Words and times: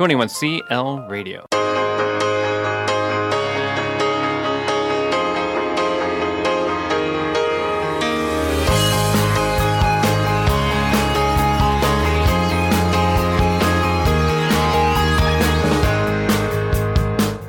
21CL 0.00 1.10
Radio. 1.10 1.44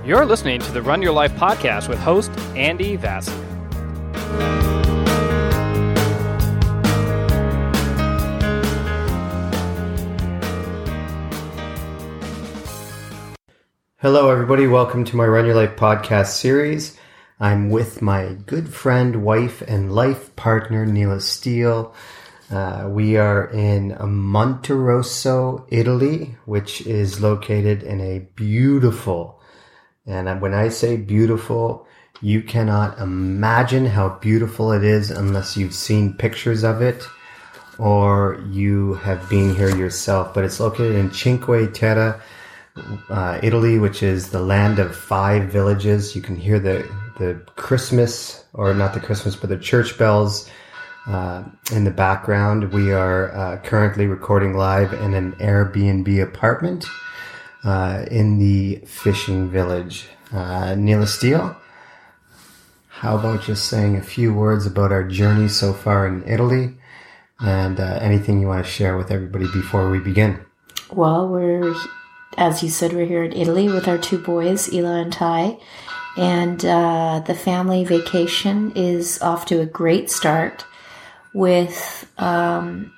You're 0.06 0.26
listening 0.26 0.60
to 0.60 0.72
the 0.74 0.82
Run 0.82 1.02
Your 1.02 1.14
Life 1.14 1.32
podcast 1.36 1.88
with 1.88 2.00
host 2.00 2.32
Andy 2.58 2.98
Vasily. 2.98 4.71
Hello, 14.02 14.32
everybody. 14.32 14.66
Welcome 14.66 15.06
to 15.06 15.16
my 15.16 15.28
Run 15.28 15.46
Your 15.46 15.54
Life 15.54 15.76
podcast 15.76 16.30
series. 16.30 16.98
I'm 17.40 17.70
with 17.70 18.02
my 18.02 18.34
good 18.48 18.74
friend, 18.74 19.24
wife, 19.24 19.62
and 19.62 19.94
life 19.94 20.36
partner, 20.36 20.88
Neela 20.88 21.22
Steele. 21.22 21.94
Uh, 22.50 22.88
we 22.90 23.18
are 23.18 23.46
in 23.52 23.92
Monterosso, 23.92 25.68
Italy, 25.70 26.36
which 26.46 26.82
is 26.88 27.22
located 27.22 27.84
in 27.84 28.02
a 28.02 28.28
beautiful, 28.34 29.40
and 30.08 30.42
when 30.42 30.56
I 30.56 30.70
say 30.70 30.98
beautiful, 30.98 31.86
you 32.24 32.42
cannot 32.42 32.98
imagine 32.98 33.86
how 33.86 34.18
beautiful 34.18 34.72
it 34.72 34.84
is 34.84 35.12
unless 35.12 35.56
you've 35.56 35.76
seen 35.76 36.16
pictures 36.16 36.64
of 36.64 36.82
it 36.82 37.08
or 37.78 38.44
you 38.50 38.96
have 38.96 39.30
been 39.30 39.54
here 39.54 39.70
yourself. 39.70 40.34
But 40.34 40.44
it's 40.44 40.60
located 40.60 40.96
in 40.96 41.14
Cinque 41.14 41.72
Terre 41.76 42.20
uh, 43.10 43.40
Italy, 43.44 43.80
which 43.80 44.04
is 44.04 44.30
the 44.30 44.42
land 44.42 44.80
of 44.80 44.96
five 44.96 45.50
villages. 45.52 46.16
You 46.16 46.22
can 46.22 46.36
hear 46.36 46.60
the 46.60 46.90
the 47.18 47.42
Christmas, 47.56 48.46
or 48.54 48.74
not 48.74 48.94
the 48.94 49.00
Christmas, 49.00 49.36
but 49.36 49.50
the 49.50 49.58
church 49.58 49.98
bells 49.98 50.50
uh, 51.08 51.44
in 51.72 51.84
the 51.84 51.92
background. 51.92 52.72
We 52.72 52.92
are 52.92 53.32
uh, 53.36 53.58
currently 53.58 54.08
recording 54.08 54.56
live 54.56 54.94
in 54.94 55.14
an 55.14 55.34
Airbnb 55.34 56.22
apartment 56.22 56.86
uh, 57.64 58.06
in 58.10 58.40
the 58.40 58.78
fishing 58.86 59.50
village. 59.50 60.08
Uh, 60.32 60.76
Neela 60.76 61.08
Steele, 61.08 61.56
how 62.88 63.18
about 63.18 63.44
just 63.44 63.66
saying 63.66 63.98
a 63.98 64.02
few 64.02 64.34
words 64.34 64.66
about 64.66 64.92
our 64.92 65.04
journey 65.04 65.48
so 65.48 65.74
far 65.74 66.08
in 66.08 66.24
Italy 66.28 66.76
and 67.40 67.80
uh, 67.80 68.00
anything 68.02 68.40
you 68.40 68.48
want 68.48 68.64
to 68.64 68.72
share 68.72 68.96
with 68.96 69.12
everybody 69.12 69.46
before 69.52 69.90
we 69.90 70.00
begin? 70.00 70.40
Well, 70.92 71.28
we're 71.28 71.74
as 72.38 72.64
you 72.64 72.70
said, 72.70 72.94
we're 72.94 73.06
here 73.06 73.24
in 73.24 73.34
Italy 73.34 73.68
with 73.68 73.88
our 73.88 73.98
two 73.98 74.18
boys, 74.18 74.74
Ela 74.74 75.02
and 75.02 75.14
Ty. 75.14 75.58
And 76.18 76.64
uh, 76.66 77.24
the 77.26 77.34
family 77.34 77.84
vacation 77.86 78.74
is 78.76 79.22
off 79.22 79.46
to 79.48 79.62
a 79.62 79.66
great 79.66 80.10
start 80.10 80.66
with 81.34 82.12
um, 82.18 82.94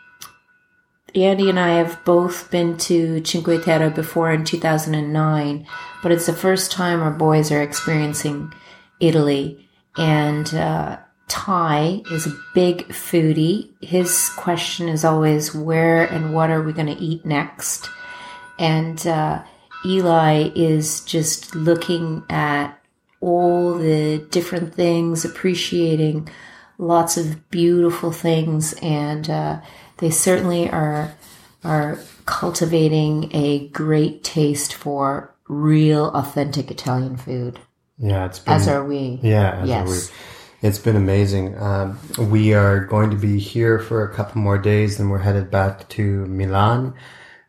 Andy 1.16 1.50
and 1.50 1.60
I 1.60 1.76
have 1.76 2.04
both 2.06 2.50
been 2.50 2.78
to 2.78 3.24
Cinque 3.24 3.64
Terre 3.64 3.92
before 3.92 4.32
in 4.32 4.44
2009, 4.44 5.68
but 6.02 6.12
it's 6.12 6.26
the 6.26 6.34
first 6.34 6.72
time 6.72 7.02
our 7.02 7.12
boys 7.12 7.52
are 7.52 7.62
experiencing 7.62 8.52
Italy. 9.00 9.68
And 9.96 10.52
uh, 10.56 10.98
Ty 11.28 12.02
is 12.12 12.26
a 12.26 12.36
big 12.56 12.88
foodie. 12.88 13.70
His 13.82 14.30
question 14.32 14.90
is 14.90 15.06
always, 15.06 15.54
where 15.54 16.04
and 16.04 16.34
what 16.34 16.50
are 16.50 16.64
we 16.64 16.74
going 16.74 16.88
to 16.88 17.02
eat 17.02 17.26
next? 17.26 17.90
And 18.60 19.06
uh, 19.06 19.44
Eli 19.86 20.50
is 20.56 21.02
just 21.02 21.56
looking 21.56 22.24
at 22.30 22.80
all 23.20 23.76
the 23.76 24.18
different 24.32 24.74
things, 24.74 25.26
appreciating 25.26 26.30
lots 26.78 27.18
of 27.18 27.50
beautiful 27.50 28.12
things, 28.12 28.74
and 28.82 29.30
uh, 29.30 29.62
they 29.98 30.10
certainly 30.10 30.70
are 30.70 31.14
are 31.64 31.98
cultivating 32.26 33.34
a 33.34 33.68
great 33.70 34.24
taste 34.24 34.74
for 34.74 35.34
real, 35.48 36.08
authentic 36.10 36.70
Italian 36.70 37.16
food. 37.16 37.60
Yeah, 37.98 38.26
it's 38.26 38.40
been, 38.40 38.54
as 38.54 38.68
are 38.68 38.84
we. 38.84 39.20
Yeah, 39.22 39.62
as 39.62 39.70
yes. 39.70 39.88
are 39.88 39.92
we. 39.92 40.68
It's 40.68 40.80
been 40.80 40.96
amazing. 40.96 41.58
Um, 41.58 42.00
we 42.18 42.54
are 42.54 42.86
going 42.86 43.10
to 43.12 43.18
be 43.18 43.38
here 43.40 43.80
for 43.80 44.04
a 44.04 44.14
couple 44.14 44.42
more 44.42 44.58
days, 44.58 44.98
then 44.98 45.10
we're 45.10 45.20
headed 45.20 45.52
back 45.52 45.88
to 45.90 46.26
Milan 46.26 46.94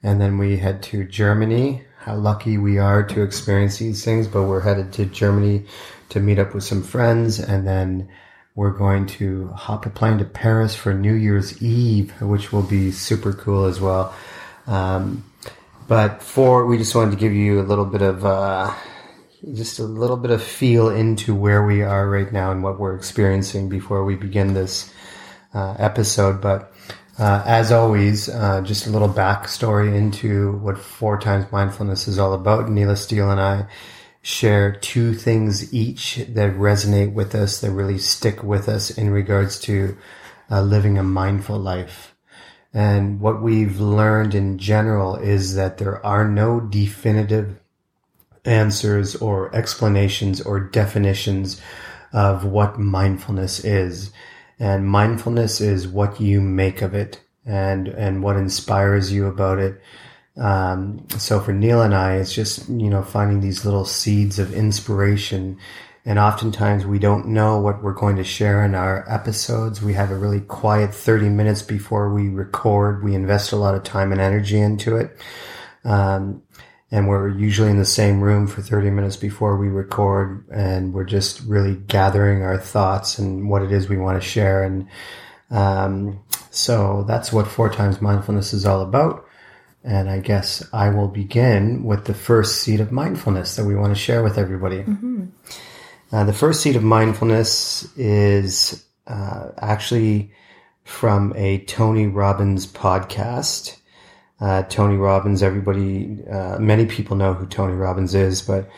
and 0.04 0.20
then 0.20 0.38
we 0.38 0.58
head 0.58 0.82
to 0.84 1.02
Germany. 1.02 1.82
How 1.98 2.14
lucky 2.14 2.58
we 2.58 2.78
are 2.78 3.02
to 3.02 3.22
experience 3.22 3.78
these 3.78 4.04
things, 4.04 4.28
but 4.28 4.44
we're 4.44 4.60
headed 4.60 4.92
to 4.92 5.06
Germany 5.06 5.64
to 6.10 6.20
meet 6.20 6.38
up 6.38 6.54
with 6.54 6.62
some 6.62 6.82
friends, 6.82 7.40
and 7.40 7.66
then 7.66 8.10
we're 8.54 8.70
going 8.70 9.06
to 9.06 9.48
hop 9.48 9.86
a 9.86 9.90
plane 9.90 10.18
to 10.18 10.24
Paris 10.26 10.76
for 10.76 10.92
New 10.92 11.14
Year's 11.14 11.60
Eve, 11.62 12.12
which 12.20 12.52
will 12.52 12.62
be 12.62 12.92
super 12.92 13.32
cool 13.32 13.64
as 13.64 13.80
well. 13.80 14.14
Um, 14.66 15.24
but 15.88 16.22
for 16.22 16.66
we 16.66 16.76
just 16.78 16.94
wanted 16.94 17.12
to 17.12 17.16
give 17.16 17.32
you 17.32 17.60
a 17.60 17.64
little 17.64 17.86
bit 17.86 18.02
of 18.02 18.24
uh, 18.24 18.74
just 19.54 19.78
a 19.78 19.84
little 19.84 20.16
bit 20.18 20.30
of 20.30 20.42
feel 20.42 20.90
into 20.90 21.34
where 21.34 21.64
we 21.64 21.82
are 21.82 22.08
right 22.08 22.30
now 22.30 22.52
and 22.52 22.62
what 22.62 22.78
we're 22.78 22.94
experiencing 22.94 23.68
before 23.70 24.04
we 24.04 24.14
begin 24.14 24.52
this 24.52 24.92
uh, 25.54 25.74
episode. 25.78 26.42
But 26.42 26.72
uh, 27.18 27.42
as 27.46 27.70
always, 27.70 28.28
uh, 28.28 28.60
just 28.62 28.86
a 28.86 28.90
little 28.90 29.08
backstory 29.08 29.94
into 29.94 30.52
what 30.58 30.78
Four 30.78 31.18
Times 31.18 31.50
Mindfulness 31.52 32.08
is 32.08 32.18
all 32.18 32.32
about. 32.32 32.68
Neela 32.68 32.96
Steele 32.96 33.30
and 33.30 33.40
I 33.40 33.66
share 34.22 34.74
two 34.74 35.14
things 35.14 35.72
each 35.72 36.16
that 36.16 36.54
resonate 36.54 37.12
with 37.12 37.34
us, 37.34 37.60
that 37.60 37.70
really 37.70 37.98
stick 37.98 38.42
with 38.42 38.68
us 38.68 38.90
in 38.90 39.10
regards 39.10 39.60
to 39.60 39.96
uh, 40.50 40.62
living 40.62 40.98
a 40.98 41.02
mindful 41.02 41.58
life. 41.58 42.14
And 42.72 43.20
what 43.20 43.40
we've 43.40 43.80
learned 43.80 44.34
in 44.34 44.58
general 44.58 45.14
is 45.14 45.54
that 45.54 45.78
there 45.78 46.04
are 46.04 46.26
no 46.26 46.58
definitive 46.58 47.60
answers 48.44 49.14
or 49.14 49.54
explanations 49.54 50.40
or 50.40 50.58
definitions 50.58 51.60
of 52.12 52.44
what 52.44 52.78
mindfulness 52.78 53.64
is 53.64 54.10
and 54.64 54.86
mindfulness 54.86 55.60
is 55.60 55.86
what 55.86 56.18
you 56.22 56.40
make 56.40 56.80
of 56.80 56.94
it 56.94 57.20
and 57.44 57.86
and 57.86 58.22
what 58.22 58.36
inspires 58.36 59.12
you 59.12 59.26
about 59.26 59.58
it. 59.58 59.78
Um, 60.38 61.06
so 61.18 61.38
for 61.38 61.52
neil 61.52 61.82
and 61.82 61.94
i 61.94 62.14
it's 62.16 62.34
just 62.34 62.68
you 62.68 62.90
know 62.90 63.02
finding 63.02 63.40
these 63.40 63.66
little 63.66 63.84
seeds 63.84 64.38
of 64.38 64.54
inspiration. 64.54 65.58
And 66.06 66.18
oftentimes 66.18 66.86
we 66.86 66.98
don't 66.98 67.28
know 67.28 67.58
what 67.58 67.82
we're 67.82 67.92
going 67.92 68.16
to 68.16 68.24
share 68.24 68.64
in 68.64 68.74
our 68.74 69.04
episodes. 69.06 69.82
We 69.82 69.94
have 69.94 70.10
a 70.10 70.16
really 70.18 70.40
quiet 70.40 70.94
30 70.94 71.28
minutes 71.28 71.62
before 71.62 72.12
we 72.12 72.28
record. 72.28 73.04
We 73.04 73.14
invest 73.14 73.52
a 73.52 73.56
lot 73.56 73.74
of 73.74 73.84
time 73.84 74.12
and 74.12 74.20
energy 74.20 74.58
into 74.58 74.96
it. 74.96 75.16
Um, 75.84 76.42
and 76.94 77.08
we're 77.08 77.28
usually 77.28 77.70
in 77.70 77.78
the 77.78 77.84
same 77.84 78.20
room 78.20 78.46
for 78.46 78.62
30 78.62 78.90
minutes 78.90 79.16
before 79.16 79.56
we 79.56 79.66
record 79.66 80.46
and 80.54 80.94
we're 80.94 81.02
just 81.02 81.40
really 81.40 81.74
gathering 81.74 82.42
our 82.42 82.56
thoughts 82.56 83.18
and 83.18 83.50
what 83.50 83.62
it 83.62 83.72
is 83.72 83.88
we 83.88 83.96
want 83.96 84.22
to 84.22 84.26
share 84.26 84.62
and 84.62 84.86
um, 85.50 86.20
so 86.52 87.04
that's 87.08 87.32
what 87.32 87.48
four 87.48 87.68
times 87.68 88.00
mindfulness 88.00 88.52
is 88.52 88.64
all 88.64 88.80
about. 88.80 89.26
And 89.82 90.08
i 90.08 90.20
guess 90.20 90.66
i 90.72 90.88
will 90.88 91.08
begin 91.08 91.82
with 91.82 92.04
the 92.04 92.14
first 92.14 92.62
seed 92.62 92.80
of 92.80 92.92
mindfulness 92.92 93.56
that 93.56 93.64
we 93.64 93.74
want 93.74 93.92
to 93.92 94.00
share 94.00 94.22
with 94.22 94.38
everybody. 94.38 94.84
Mm-hmm. 94.84 95.24
uh, 96.12 96.24
the 96.24 96.32
first 96.32 96.62
seed 96.62 96.76
of 96.76 96.84
mindfulness 96.84 97.92
is 97.96 98.84
uh, 99.08 99.48
actually 99.58 100.32
from 100.84 101.32
a 101.34 101.58
tony 101.64 102.06
robbins 102.06 102.68
podcast 102.68 103.78
uh, 104.40 104.62
Tony 104.64 104.96
Robbins. 104.96 105.42
Everybody, 105.42 106.24
uh, 106.30 106.58
many 106.58 106.86
people 106.86 107.16
know 107.16 107.34
who 107.34 107.46
Tony 107.46 107.74
Robbins 107.74 108.14
is, 108.14 108.42
but 108.42 108.68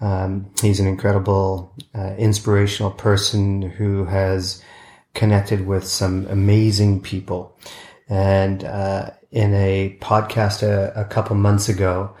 um, 0.00 0.50
he's 0.60 0.80
an 0.80 0.86
incredible, 0.86 1.72
uh, 1.94 2.14
inspirational 2.18 2.90
person 2.90 3.62
who 3.62 4.04
has 4.04 4.62
connected 5.14 5.66
with 5.66 5.86
some 5.86 6.26
amazing 6.26 7.00
people. 7.00 7.56
And 8.08 8.64
uh, 8.64 9.10
in 9.30 9.54
a 9.54 9.96
podcast 10.00 10.62
a, 10.62 10.92
a, 11.00 11.04
couple 11.04 11.36
months 11.36 11.68
ago, 11.68 12.14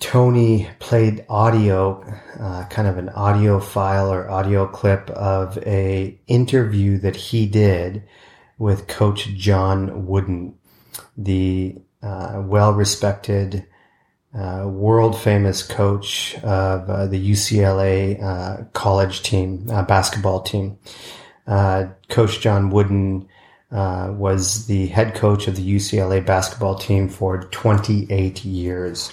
Tony 0.00 0.68
played 0.78 1.24
audio, 1.28 2.02
uh, 2.40 2.64
kind 2.68 2.88
of 2.88 2.98
an 2.98 3.08
audio 3.10 3.60
file 3.60 4.12
or 4.12 4.28
audio 4.28 4.66
clip 4.66 5.08
of 5.10 5.56
a 5.58 6.18
interview 6.26 6.98
that 6.98 7.16
he 7.16 7.46
did 7.46 8.02
with 8.58 8.88
Coach 8.88 9.28
John 9.34 10.06
Wooden 10.06 10.54
the 11.16 11.76
uh, 12.02 12.42
well 12.44 12.72
respected, 12.72 13.66
uh, 14.34 14.64
world 14.68 15.18
famous 15.18 15.62
coach 15.62 16.36
of 16.42 16.90
uh, 16.90 17.06
the 17.06 17.30
UCLA 17.30 18.22
uh, 18.22 18.64
college 18.72 19.22
team, 19.22 19.66
uh, 19.70 19.82
basketball 19.82 20.42
team. 20.42 20.78
Uh, 21.46 21.86
coach 22.08 22.40
John 22.40 22.70
Wooden 22.70 23.28
was 23.70 24.66
the 24.66 24.86
head 24.88 25.14
coach 25.14 25.48
of 25.48 25.56
the 25.56 25.76
UCLA 25.76 26.24
basketball 26.24 26.76
team 26.76 27.08
for 27.08 27.44
28 27.44 28.44
years. 28.44 29.12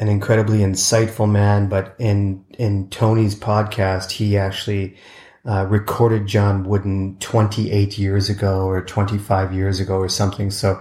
an 0.00 0.08
incredibly 0.08 0.58
insightful 0.58 1.30
man. 1.30 1.68
But 1.68 1.94
in 1.98 2.44
in 2.58 2.88
Tony's 2.90 3.34
podcast, 3.34 4.12
he 4.12 4.36
actually 4.36 4.96
uh, 5.48 5.64
recorded 5.66 6.26
John 6.26 6.64
Wooden 6.64 7.16
28 7.20 7.96
years 7.96 8.28
ago 8.28 8.66
or 8.66 8.82
25 8.82 9.54
years 9.54 9.80
ago 9.80 9.96
or 9.96 10.08
something. 10.08 10.50
So 10.50 10.80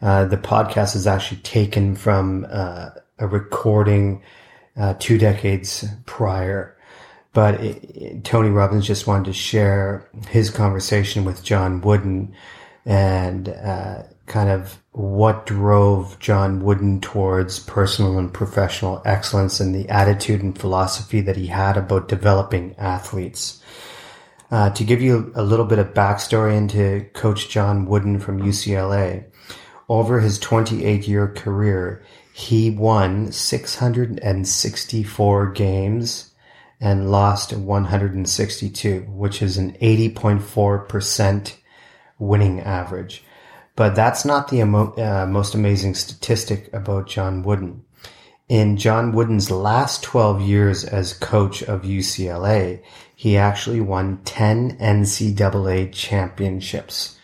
uh, 0.00 0.24
the 0.24 0.38
podcast 0.38 0.96
is 0.96 1.06
actually 1.06 1.42
taken 1.42 1.94
from 1.94 2.46
uh, 2.50 2.90
a 3.18 3.26
recording 3.26 4.22
uh, 4.76 4.94
two 4.98 5.18
decades 5.18 5.84
prior. 6.06 6.76
But 7.34 7.60
it, 7.60 7.84
it, 7.94 8.24
Tony 8.24 8.48
Robbins 8.48 8.86
just 8.86 9.06
wanted 9.06 9.26
to 9.26 9.32
share 9.34 10.08
his 10.28 10.48
conversation 10.48 11.26
with 11.26 11.44
John 11.44 11.82
Wooden 11.82 12.34
and 12.86 13.50
uh, 13.50 14.04
kind 14.24 14.48
of 14.48 14.80
what 14.92 15.44
drove 15.44 16.18
John 16.20 16.64
Wooden 16.64 17.02
towards 17.02 17.60
personal 17.60 18.18
and 18.18 18.32
professional 18.32 19.02
excellence 19.04 19.60
and 19.60 19.74
the 19.74 19.86
attitude 19.90 20.42
and 20.42 20.58
philosophy 20.58 21.20
that 21.20 21.36
he 21.36 21.48
had 21.48 21.76
about 21.76 22.08
developing 22.08 22.74
athletes. 22.78 23.62
Uh, 24.50 24.70
to 24.70 24.84
give 24.84 25.02
you 25.02 25.32
a 25.34 25.42
little 25.42 25.64
bit 25.64 25.80
of 25.80 25.94
backstory 25.94 26.56
into 26.56 27.04
Coach 27.14 27.48
John 27.48 27.86
Wooden 27.86 28.20
from 28.20 28.40
UCLA, 28.40 29.24
over 29.88 30.20
his 30.20 30.38
28 30.38 31.08
year 31.08 31.28
career, 31.28 32.04
he 32.32 32.70
won 32.70 33.32
664 33.32 35.50
games 35.52 36.30
and 36.80 37.10
lost 37.10 37.52
162, 37.52 39.00
which 39.08 39.42
is 39.42 39.56
an 39.56 39.72
80.4% 39.72 41.54
winning 42.18 42.60
average. 42.60 43.24
But 43.74 43.94
that's 43.94 44.24
not 44.24 44.48
the 44.48 44.60
emo- 44.60 44.94
uh, 44.96 45.26
most 45.26 45.54
amazing 45.54 45.94
statistic 45.94 46.72
about 46.72 47.08
John 47.08 47.42
Wooden. 47.42 47.84
In 48.48 48.76
John 48.76 49.12
Wooden's 49.12 49.50
last 49.50 50.02
12 50.02 50.40
years 50.40 50.84
as 50.84 51.12
coach 51.14 51.62
of 51.62 51.82
UCLA, 51.82 52.82
he 53.18 53.38
actually 53.38 53.80
won 53.80 54.20
10 54.26 54.76
NCAA 54.76 55.90
championships. 55.90 57.18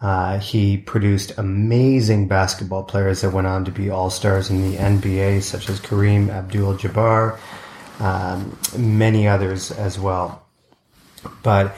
Uh, 0.00 0.38
he 0.38 0.76
produced 0.76 1.36
amazing 1.36 2.28
basketball 2.28 2.84
players 2.84 3.22
that 3.22 3.30
went 3.30 3.48
on 3.48 3.64
to 3.64 3.72
be 3.72 3.90
all 3.90 4.08
stars 4.08 4.50
in 4.50 4.70
the 4.70 4.78
NBA, 4.78 5.42
such 5.42 5.68
as 5.68 5.80
Kareem 5.80 6.28
Abdul 6.28 6.74
Jabbar, 6.74 7.40
um, 7.98 8.56
many 8.78 9.26
others 9.26 9.72
as 9.72 9.98
well. 9.98 10.46
But 11.42 11.76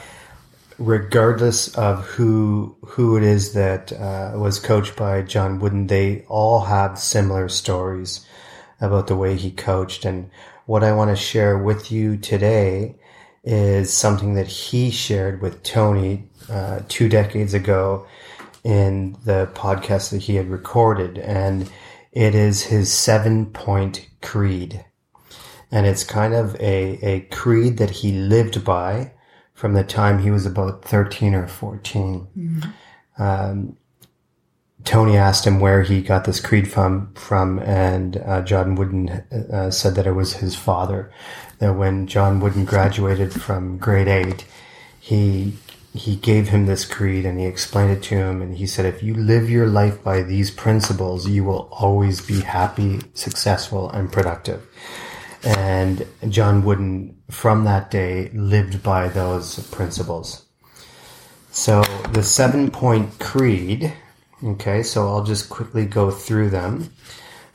regardless 0.77 1.75
of 1.75 2.05
who 2.05 2.77
who 2.85 3.17
it 3.17 3.23
is 3.23 3.53
that 3.53 3.91
uh, 3.91 4.33
was 4.35 4.59
coached 4.59 4.95
by 4.95 5.23
John 5.23 5.59
Wooden, 5.59 5.87
they 5.87 6.23
all 6.27 6.65
have 6.65 6.99
similar 6.99 7.49
stories 7.49 8.23
about 8.79 9.07
the 9.07 9.15
way 9.15 9.35
he 9.35 9.49
coached. 9.49 10.05
And 10.05 10.29
what 10.67 10.83
I 10.83 10.91
want 10.91 11.09
to 11.09 11.15
share 11.15 11.57
with 11.57 11.91
you 11.91 12.15
today 12.15 12.98
is 13.43 13.91
something 13.91 14.33
that 14.33 14.47
he 14.47 14.91
shared 14.91 15.41
with 15.41 15.63
Tony 15.63 16.29
uh, 16.49 16.81
two 16.87 17.09
decades 17.09 17.53
ago 17.53 18.05
in 18.63 19.17
the 19.23 19.49
podcast 19.53 20.11
that 20.11 20.23
he 20.23 20.35
had 20.35 20.49
recorded, 20.49 21.17
and 21.17 21.71
it 22.11 22.35
is 22.35 22.63
his 22.63 22.91
seven 22.91 23.45
point 23.47 24.07
creed. 24.21 24.83
And 25.71 25.85
it's 25.85 26.03
kind 26.03 26.33
of 26.33 26.55
a, 26.55 26.99
a 27.05 27.19
creed 27.31 27.77
that 27.77 27.91
he 27.91 28.11
lived 28.11 28.63
by 28.65 29.13
from 29.53 29.73
the 29.73 29.83
time 29.83 30.19
he 30.19 30.31
was 30.31 30.45
about 30.45 30.83
13 30.83 31.35
or 31.35 31.47
14. 31.47 32.27
Mm-hmm. 32.37 33.21
Um, 33.21 33.77
Tony 34.85 35.17
asked 35.17 35.45
him 35.45 35.59
where 35.59 35.83
he 35.83 36.01
got 36.01 36.23
this 36.23 36.39
creed 36.39 36.71
from, 36.71 37.13
from 37.13 37.59
and 37.59 38.17
uh, 38.25 38.41
John 38.41 38.75
Wooden 38.75 39.09
uh, 39.09 39.69
said 39.69 39.95
that 39.95 40.07
it 40.07 40.13
was 40.13 40.35
his 40.35 40.55
father. 40.55 41.11
That 41.59 41.75
when 41.75 42.07
John 42.07 42.39
Wooden 42.39 42.65
graduated 42.65 43.33
from 43.33 43.77
grade 43.77 44.07
eight, 44.07 44.45
he 44.99 45.53
he 45.93 46.15
gave 46.15 46.49
him 46.49 46.65
this 46.65 46.85
creed 46.85 47.25
and 47.25 47.39
he 47.39 47.45
explained 47.45 47.91
it 47.91 48.03
to 48.03 48.15
him 48.15 48.41
and 48.41 48.55
he 48.57 48.67
said, 48.67 48.85
if 48.85 49.01
you 49.01 49.13
live 49.13 49.49
your 49.49 49.67
life 49.67 50.03
by 50.03 50.21
these 50.21 50.51
principles, 50.51 51.27
you 51.27 51.43
will 51.43 51.67
always 51.71 52.21
be 52.21 52.41
happy, 52.41 53.01
successful, 53.13 53.89
and 53.89 54.11
productive. 54.11 54.61
And 55.43 56.05
John 56.29 56.63
Wooden, 56.63 57.17
from 57.31 57.63
that 57.63 57.89
day, 57.89 58.29
lived 58.33 58.83
by 58.83 59.07
those 59.07 59.59
principles. 59.69 60.45
So 61.51 61.81
the 62.11 62.23
seven 62.23 62.69
point 62.69 63.17
creed, 63.19 63.91
okay, 64.43 64.83
so 64.83 65.07
I'll 65.07 65.23
just 65.23 65.49
quickly 65.49 65.85
go 65.85 66.11
through 66.11 66.51
them. 66.51 66.93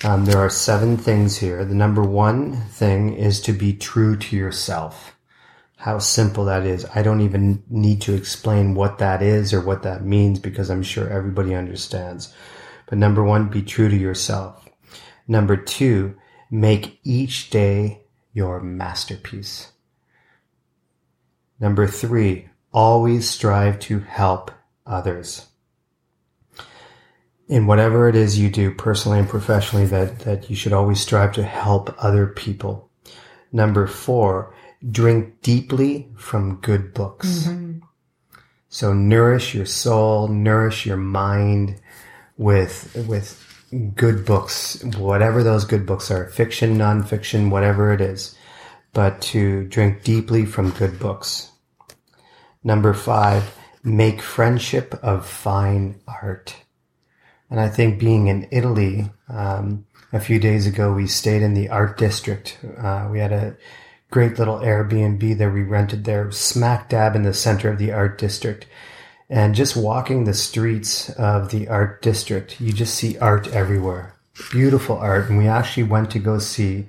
Um, 0.05 0.25
there 0.25 0.39
are 0.39 0.51
seven 0.51 0.97
things 0.97 1.39
here. 1.39 1.65
The 1.65 1.75
number 1.75 2.03
one 2.03 2.55
thing 2.69 3.15
is 3.15 3.41
to 3.43 3.53
be 3.53 3.73
true 3.73 4.17
to 4.17 4.37
yourself. 4.37 5.17
How 5.77 5.99
simple 5.99 6.45
that 6.45 6.65
is. 6.65 6.87
I 6.95 7.03
don't 7.03 7.23
even 7.23 7.63
need 7.69 8.01
to 8.03 8.15
explain 8.15 8.75
what 8.75 8.99
that 8.99 9.23
is 9.23 9.53
or 9.53 9.61
what 9.61 9.83
that 9.83 10.05
means 10.05 10.39
because 10.39 10.71
I'm 10.71 10.83
sure 10.83 11.09
everybody 11.09 11.55
understands. 11.55 12.35
But 12.87 12.99
number 12.99 13.25
one, 13.25 13.49
be 13.49 13.63
true 13.63 13.89
to 13.89 13.97
yourself. 13.97 14.69
Number 15.27 15.57
two, 15.57 16.17
Make 16.55 17.01
each 17.03 17.51
day 17.51 18.03
your 18.33 18.61
masterpiece. 18.61 19.73
Number 21.59 21.89
three, 21.89 22.49
always 22.73 23.29
strive 23.29 23.81
to 23.81 23.99
help 23.99 24.53
others. 24.87 25.49
In 27.47 27.67
whatever 27.67 28.09
it 28.09 28.17
is 28.17 28.39
you 28.39 28.49
do 28.49 28.71
personally 28.75 29.19
and 29.19 29.29
professionally, 29.29 29.87
that, 29.87 30.21
that 30.21 30.49
you 30.49 30.57
should 30.57 30.73
always 30.73 31.01
strive 31.01 31.33
to 31.33 31.43
help 31.43 31.95
other 31.99 32.27
people. 32.27 32.91
Number 33.53 33.87
four, 33.87 34.55
drink 34.91 35.43
deeply 35.43 36.09
from 36.17 36.57
good 36.57 36.95
books. 36.95 37.45
Mm-hmm. 37.45 37.81
So 38.69 38.93
nourish 38.93 39.55
your 39.55 39.67
soul, 39.67 40.29
nourish 40.29 40.87
your 40.87 40.97
mind 40.97 41.81
with, 42.37 42.93
with 43.09 43.41
good 43.95 44.25
books, 44.25 44.83
whatever 44.97 45.43
those 45.43 45.65
good 45.65 45.87
books 45.87 46.11
are, 46.11 46.29
fiction, 46.31 46.77
nonfiction, 46.77 47.51
whatever 47.51 47.93
it 47.93 48.01
is, 48.01 48.37
but 48.93 49.21
to 49.21 49.65
drink 49.69 50.03
deeply 50.03 50.45
from 50.45 50.71
good 50.71 50.99
books. 50.99 51.53
Number 52.65 52.95
five, 52.95 53.57
make 53.85 54.23
friendship 54.23 54.95
of 55.03 55.27
fine 55.27 56.01
art. 56.09 56.57
And 57.55 57.61
I 57.61 57.69
think 57.69 58.01
being 58.01 58.27
in 58.27 58.49
Italy, 58.51 59.13
um, 59.29 59.87
a 60.13 60.19
few 60.19 60.41
days 60.41 60.67
ago, 60.67 60.93
we 60.93 61.07
stayed 61.07 61.41
in 61.41 61.55
the 61.55 61.69
art 61.69 61.97
district. 61.97 62.59
Uh, 62.77 63.07
we 63.09 63.21
had 63.21 63.31
a 63.31 63.57
great 64.11 64.41
little 64.41 64.59
Airbnb 64.59 65.39
that 65.39 65.53
we 65.53 65.63
rented 65.63 66.03
there, 66.03 66.33
smack 66.33 66.89
dab 66.89 67.15
in 67.15 67.23
the 67.23 67.33
center 67.33 67.71
of 67.71 67.79
the 67.79 67.93
art 67.93 68.19
district. 68.19 68.67
And 69.31 69.55
just 69.55 69.77
walking 69.77 70.25
the 70.25 70.35
streets 70.35 71.11
of 71.11 71.53
the 71.53 71.69
art 71.69 72.03
district, 72.03 72.61
you 72.61 72.73
just 72.73 72.97
see 72.97 73.17
art 73.19 73.47
everywhere. 73.55 74.17
Beautiful 74.51 74.99
art. 74.99 75.31
And 75.31 75.39
we 75.39 75.47
actually 75.47 75.85
went 75.85 76.11
to 76.11 76.19
go 76.19 76.41
see 76.41 76.89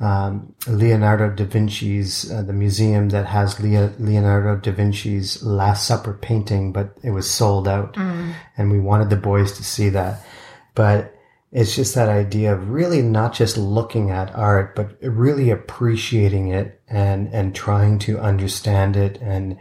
um, 0.00 0.54
Leonardo 0.66 1.30
da 1.30 1.44
Vinci's, 1.44 2.30
uh, 2.30 2.42
the 2.42 2.54
museum 2.54 3.10
that 3.10 3.26
has 3.26 3.60
Leo, 3.60 3.92
Leonardo 3.98 4.56
da 4.56 4.72
Vinci's 4.72 5.42
Last 5.42 5.86
Supper 5.86 6.14
painting, 6.14 6.72
but 6.72 6.96
it 7.02 7.10
was 7.10 7.30
sold 7.30 7.68
out. 7.68 7.94
Mm. 7.94 8.34
And 8.56 8.70
we 8.70 8.80
wanted 8.80 9.10
the 9.10 9.16
boys 9.16 9.52
to 9.52 9.64
see 9.64 9.90
that. 9.90 10.24
But 10.74 11.14
it's 11.52 11.76
just 11.76 11.94
that 11.96 12.08
idea 12.08 12.54
of 12.54 12.70
really 12.70 13.02
not 13.02 13.34
just 13.34 13.58
looking 13.58 14.10
at 14.10 14.34
art, 14.34 14.74
but 14.74 14.96
really 15.02 15.50
appreciating 15.50 16.48
it 16.48 16.80
and, 16.88 17.28
and 17.34 17.54
trying 17.54 17.98
to 18.00 18.18
understand 18.20 18.96
it 18.96 19.18
and, 19.20 19.58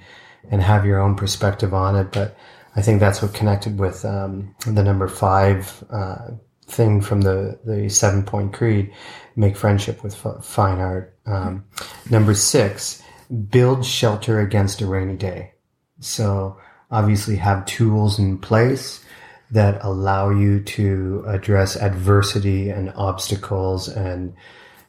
and 0.49 0.61
have 0.61 0.85
your 0.85 0.99
own 0.99 1.15
perspective 1.15 1.73
on 1.73 1.95
it. 1.95 2.11
But 2.13 2.37
I 2.75 2.81
think 2.81 3.01
that's 3.01 3.21
what 3.21 3.33
connected 3.33 3.77
with 3.77 4.05
um, 4.05 4.55
the 4.65 4.83
number 4.83 5.09
five 5.09 5.83
uh, 5.89 6.29
thing 6.65 7.01
from 7.01 7.21
the, 7.21 7.59
the 7.65 7.89
seven 7.89 8.23
point 8.23 8.53
creed 8.53 8.93
make 9.39 9.55
friendship 9.55 10.03
with 10.03 10.13
f- 10.25 10.43
fine 10.43 10.79
art. 10.79 11.17
Um, 11.25 11.65
number 12.09 12.33
six, 12.33 13.01
build 13.49 13.85
shelter 13.85 14.41
against 14.41 14.81
a 14.81 14.85
rainy 14.85 15.15
day. 15.15 15.53
So 16.01 16.57
obviously 16.91 17.37
have 17.37 17.65
tools 17.65 18.19
in 18.19 18.37
place 18.37 19.03
that 19.51 19.83
allow 19.83 20.29
you 20.29 20.59
to 20.61 21.23
address 21.27 21.75
adversity 21.75 22.69
and 22.69 22.91
obstacles 22.95 23.87
and 23.87 24.35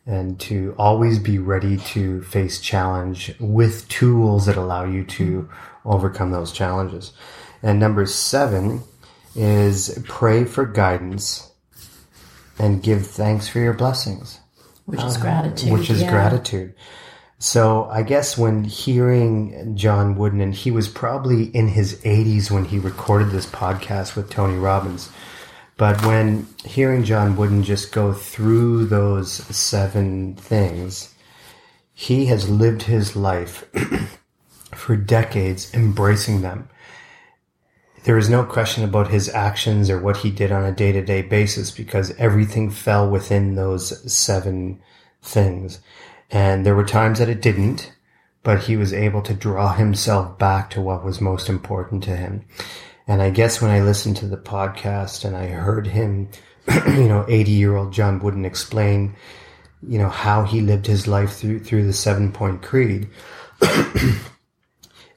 and 0.07 0.41
to 0.41 0.75
always 0.79 1.19
be 1.19 1.39
ready 1.39 1.77
to 1.77 2.23
face 2.23 2.59
challenge 2.59 3.33
with 3.39 3.87
tools 3.89 4.47
that 4.47 4.57
allow 4.57 4.85
you 4.85 5.05
to 5.05 5.49
overcome 5.85 6.33
those 6.33 6.51
challenges. 6.51 7.13
And 7.63 7.79
number 7.79 8.07
seven 8.07 8.83
is 9.37 10.03
pray 10.09 10.45
for 10.45 10.65
guidance 10.65 11.50
and 12.61 12.83
give 12.83 13.07
thanks 13.07 13.49
for 13.49 13.59
your 13.59 13.73
blessings. 13.75 14.39
Which 14.85 15.03
is 15.03 15.17
uh, 15.17 15.21
gratitude. 15.21 15.73
Which 15.73 15.91
is 15.91 16.03
yeah. 16.03 16.11
gratitude. 16.11 16.75
So 17.39 17.85
I 17.91 18.03
guess 18.03 18.37
when 18.37 18.65
hearing 18.65 19.75
John 19.75 20.17
Wooden, 20.17 20.43
and 20.43 20.55
he 20.55 20.71
was 20.71 20.89
probably 20.89 21.45
in 21.45 21.69
his 21.69 21.95
80s 22.03 22.51
when 22.51 22.67
he 22.67 22.79
recorded 22.79 23.31
this 23.31 23.47
podcast 23.47 24.15
with 24.15 24.29
Tony 24.29 24.59
Robbins, 24.59 25.11
But 25.81 26.05
when 26.05 26.47
hearing 26.63 27.05
John 27.05 27.37
Wooden 27.37 27.63
just 27.63 27.91
go 27.91 28.13
through 28.13 28.85
those 28.85 29.33
seven 29.33 30.35
things, 30.35 31.15
he 31.95 32.27
has 32.27 32.51
lived 32.51 32.83
his 32.83 33.17
life 33.17 33.65
for 34.75 34.97
decades 34.97 35.73
embracing 35.73 36.43
them. 36.43 36.69
There 38.05 38.17
is 38.17 38.31
no 38.31 38.45
question 38.45 38.83
about 38.83 39.09
his 39.09 39.29
actions 39.29 39.91
or 39.91 40.01
what 40.01 40.19
he 40.19 40.31
did 40.31 40.51
on 40.51 40.65
a 40.65 40.73
day 40.73 40.91
to 40.93 41.03
day 41.03 41.23
basis 41.23 41.71
because 41.71 42.13
everything 42.13 42.71
fell 42.71 43.09
within 43.09 43.55
those 43.55 44.13
seven 44.13 44.81
things. 45.23 45.81
And 46.31 46.65
there 46.65 46.75
were 46.75 46.85
times 46.85 47.19
that 47.19 47.29
it 47.29 47.43
didn't, 47.43 47.93
but 48.43 48.61
he 48.61 48.77
was 48.77 48.93
able 48.93 49.21
to 49.23 49.35
draw 49.35 49.75
himself 49.75 50.39
back 50.39 50.71
to 50.71 50.81
what 50.81 51.05
was 51.05 51.21
most 51.21 51.49
important 51.49 52.03
to 52.05 52.17
him. 52.17 52.45
And 53.07 53.21
I 53.21 53.31
guess 53.31 53.61
when 53.61 53.71
I 53.71 53.83
listened 53.83 54.17
to 54.19 54.27
the 54.27 54.37
podcast 54.37 55.25
and 55.25 55.37
I 55.37 55.49
heard 55.49 55.89
him, 55.89 56.29
you 56.87 57.09
know, 57.09 57.27
80 57.29 57.51
year 57.51 57.77
old 57.77 57.93
John 57.93 58.21
Wooden 58.21 58.45
explain, 58.45 59.15
you 59.83 59.99
know, 59.99 60.09
how 60.09 60.45
he 60.45 60.61
lived 60.61 60.87
his 60.87 61.07
life 61.07 61.33
through, 61.33 61.61
through 61.61 61.87
the 61.87 61.93
seven 61.93 62.33
point 62.33 62.63
creed, 62.63 63.09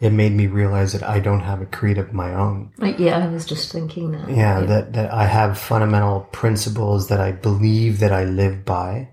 it 0.04 0.12
made 0.12 0.34
me 0.34 0.48
realize 0.48 0.92
that 0.92 1.02
I 1.02 1.22
don't 1.22 1.40
have 1.40 1.62
a 1.62 1.66
creed 1.66 1.98
of 1.98 2.12
my 2.12 2.34
own. 2.34 2.74
Yeah, 2.78 3.20
I 3.20 3.28
was 3.30 3.46
just 3.46 3.72
thinking 3.72 4.12
that. 4.12 4.30
Yeah, 4.30 4.60
that, 4.60 4.92
that 4.92 5.14
I 5.14 5.26
have 5.26 5.58
fundamental 5.58 6.28
principles 6.34 7.08
that 7.08 7.22
I 7.22 7.32
believe 7.32 8.00
that 8.00 8.12
I 8.12 8.26
live 8.26 8.66
by, 8.66 9.08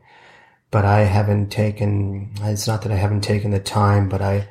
but 0.73 0.85
I 0.85 1.03
haven't 1.03 1.51
taken, 1.51 2.33
it's 2.43 2.67
not 2.67 2.83
that 2.83 2.91
I 2.91 2.97
haven't 2.97 3.21
taken 3.21 3.53
the 3.53 3.61
time, 3.61 4.09
but 4.09 4.21
I, 4.21 4.49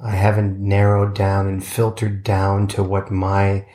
I 0.00 0.12
haven't 0.12 0.58
narrowed 0.58 1.14
down 1.14 1.46
and 1.46 1.62
filtered 1.62 2.24
down 2.24 2.68
to 2.68 2.82
what 2.82 3.10
my 3.10 3.66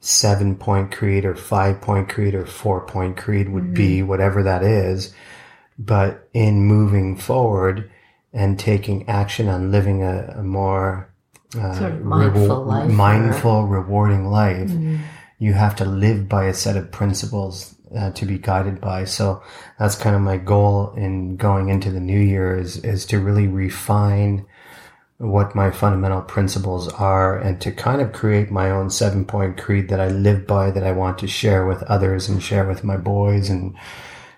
seven 0.00 0.56
point 0.56 0.90
creed 0.90 1.26
or 1.26 1.36
five 1.36 1.82
point 1.82 2.08
creed 2.08 2.34
or 2.34 2.46
four 2.46 2.86
point 2.86 3.18
creed 3.18 3.50
would 3.50 3.64
mm-hmm. 3.64 3.74
be, 3.74 4.02
whatever 4.02 4.42
that 4.42 4.62
is. 4.62 5.12
But 5.78 6.30
in 6.32 6.64
moving 6.64 7.14
forward 7.14 7.90
and 8.32 8.58
taking 8.58 9.06
action 9.06 9.48
on 9.48 9.70
living 9.70 10.02
a, 10.02 10.36
a 10.38 10.42
more 10.42 11.12
uh, 11.54 11.78
sort 11.78 11.92
of 11.92 12.02
mindful 12.02 12.64
life, 12.64 12.90
mindful, 12.90 13.50
or... 13.50 13.66
rewarding 13.66 14.26
life, 14.26 14.68
mm-hmm. 14.68 14.96
you 15.38 15.52
have 15.52 15.76
to 15.76 15.84
live 15.84 16.28
by 16.28 16.46
a 16.46 16.54
set 16.54 16.76
of 16.76 16.90
principles 16.90 17.74
uh, 17.96 18.10
to 18.12 18.26
be 18.26 18.38
guided 18.38 18.80
by. 18.80 19.04
So 19.04 19.42
that's 19.78 19.96
kind 19.96 20.16
of 20.16 20.22
my 20.22 20.36
goal 20.36 20.92
in 20.96 21.36
going 21.36 21.68
into 21.68 21.90
the 21.90 22.00
new 22.00 22.18
year 22.18 22.58
is, 22.58 22.78
is 22.84 23.06
to 23.06 23.20
really 23.20 23.46
refine 23.46 24.46
what 25.18 25.54
my 25.54 25.70
fundamental 25.70 26.20
principles 26.20 26.88
are 26.92 27.38
and 27.38 27.60
to 27.62 27.72
kind 27.72 28.02
of 28.02 28.12
create 28.12 28.50
my 28.50 28.70
own 28.70 28.90
seven 28.90 29.24
point 29.24 29.56
creed 29.56 29.88
that 29.88 30.00
I 30.00 30.08
live 30.08 30.46
by 30.46 30.70
that 30.70 30.84
I 30.84 30.92
want 30.92 31.18
to 31.18 31.26
share 31.26 31.66
with 31.66 31.82
others 31.84 32.28
and 32.28 32.42
share 32.42 32.66
with 32.66 32.84
my 32.84 32.98
boys 32.98 33.48
and 33.48 33.74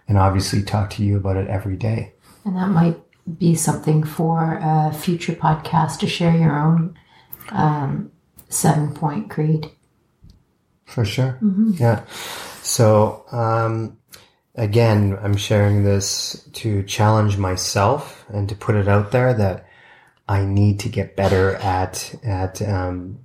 and 0.07 0.17
obviously 0.17 0.63
talk 0.63 0.91
to 0.91 1.05
you 1.05 1.17
about 1.17 1.37
it 1.37 1.49
every 1.49 1.77
day. 1.77 2.13
And 2.45 2.57
that 2.57 2.69
might 2.69 2.97
be 3.37 3.55
something 3.55 4.05
for 4.05 4.59
a 4.63 4.93
future 4.93 5.33
podcast 5.33 5.99
to 6.01 6.07
share 6.07 6.37
your 6.37 6.59
own 6.59 6.99
um, 7.51 8.11
seven 8.49 8.95
point 8.95 9.31
creed. 9.31 9.71
For 10.85 11.05
sure. 11.05 11.39
Mm-hmm. 11.43 11.73
Yeah. 11.79 12.05
So 12.63 13.25
um, 13.31 13.99
again, 14.55 15.19
I'm 15.23 15.37
sharing 15.37 15.85
this 15.85 16.49
to 16.55 16.83
challenge 16.83 17.37
myself 17.37 18.25
and 18.29 18.49
to 18.49 18.55
put 18.55 18.75
it 18.75 18.89
out 18.89 19.13
there 19.13 19.35
that 19.35 19.67
I 20.29 20.45
need 20.45 20.81
to 20.81 20.89
get 20.89 21.17
better 21.17 21.57
at 21.57 22.15
at 22.23 22.61
um, 22.63 23.25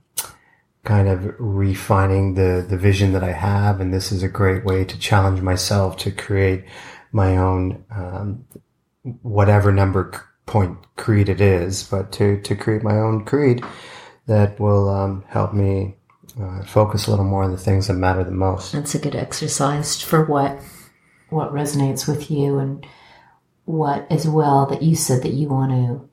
kind 0.84 1.08
of 1.08 1.36
refining 1.40 2.36
the 2.36 2.66
the 2.68 2.78
vision 2.78 3.14
that 3.14 3.24
I 3.24 3.32
have, 3.32 3.82
and 3.82 3.94
this 3.94 4.12
is 4.12 4.24
a 4.24 4.30
great 4.30 4.64
way 4.64 4.86
to 4.86 5.00
challenge 5.00 5.42
myself 5.42 5.98
to 5.98 6.12
create 6.12 6.66
my 7.12 7.38
own 7.38 7.84
um, 7.92 8.46
whatever 9.22 9.72
number 9.72 10.12
point 10.46 10.78
creed 10.96 11.30
it 11.30 11.42
is, 11.42 11.84
but 11.84 12.12
to 12.14 12.42
to 12.42 12.56
create 12.56 12.84
my 12.84 12.98
own 12.98 13.26
creed 13.26 13.64
that 14.28 14.60
will 14.60 14.90
um, 14.90 15.24
help 15.28 15.54
me 15.54 15.96
uh, 16.42 16.64
focus 16.64 17.08
a 17.08 17.12
little 17.12 17.26
more 17.26 17.44
on 17.44 17.52
the 17.52 17.58
things 17.58 17.88
that 17.88 17.94
matter 17.94 18.24
the 18.24 18.32
most. 18.32 18.72
That's 18.72 18.96
a 18.96 19.00
good 19.00 19.16
exercise 19.16 20.02
for 20.02 20.24
what 20.26 20.60
what 21.30 21.54
resonates 21.54 22.08
with 22.08 22.30
you 22.30 22.60
and 22.60 22.86
what 23.66 24.06
as 24.10 24.28
well 24.28 24.66
that 24.68 24.84
you 24.84 24.96
said 24.96 25.24
that 25.24 25.34
you 25.34 25.48
want 25.50 25.72
to 25.72 26.10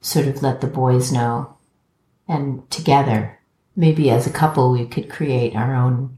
sort 0.00 0.26
of 0.26 0.42
let 0.42 0.60
the 0.60 0.66
boys 0.66 1.12
know. 1.12 1.56
And 2.26 2.68
together, 2.70 3.40
maybe 3.74 4.10
as 4.10 4.26
a 4.26 4.32
couple, 4.32 4.70
we 4.70 4.86
could 4.86 5.10
create 5.10 5.54
our 5.56 5.74
own 5.74 6.16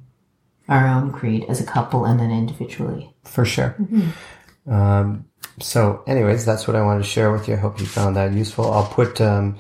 our 0.68 0.87
own 0.87 1.12
creed 1.12 1.44
as 1.49 1.61
a 1.61 1.66
couple 1.66 2.04
and 2.04 2.21
then 2.21 2.30
individually. 2.30 3.14
For 3.25 3.44
sure. 3.44 3.75
Mm-hmm. 3.80 4.73
Um, 4.73 5.26
so, 5.61 6.02
anyways, 6.06 6.44
that's 6.44 6.66
what 6.66 6.76
I 6.76 6.82
wanted 6.82 7.02
to 7.02 7.09
share 7.09 7.30
with 7.30 7.49
you. 7.49 7.54
I 7.54 7.59
hope 7.59 7.80
you 7.80 7.87
found 7.87 8.16
that 8.16 8.32
useful. 8.32 8.71
I'll 8.71 8.87
put 8.87 9.21
um, 9.21 9.59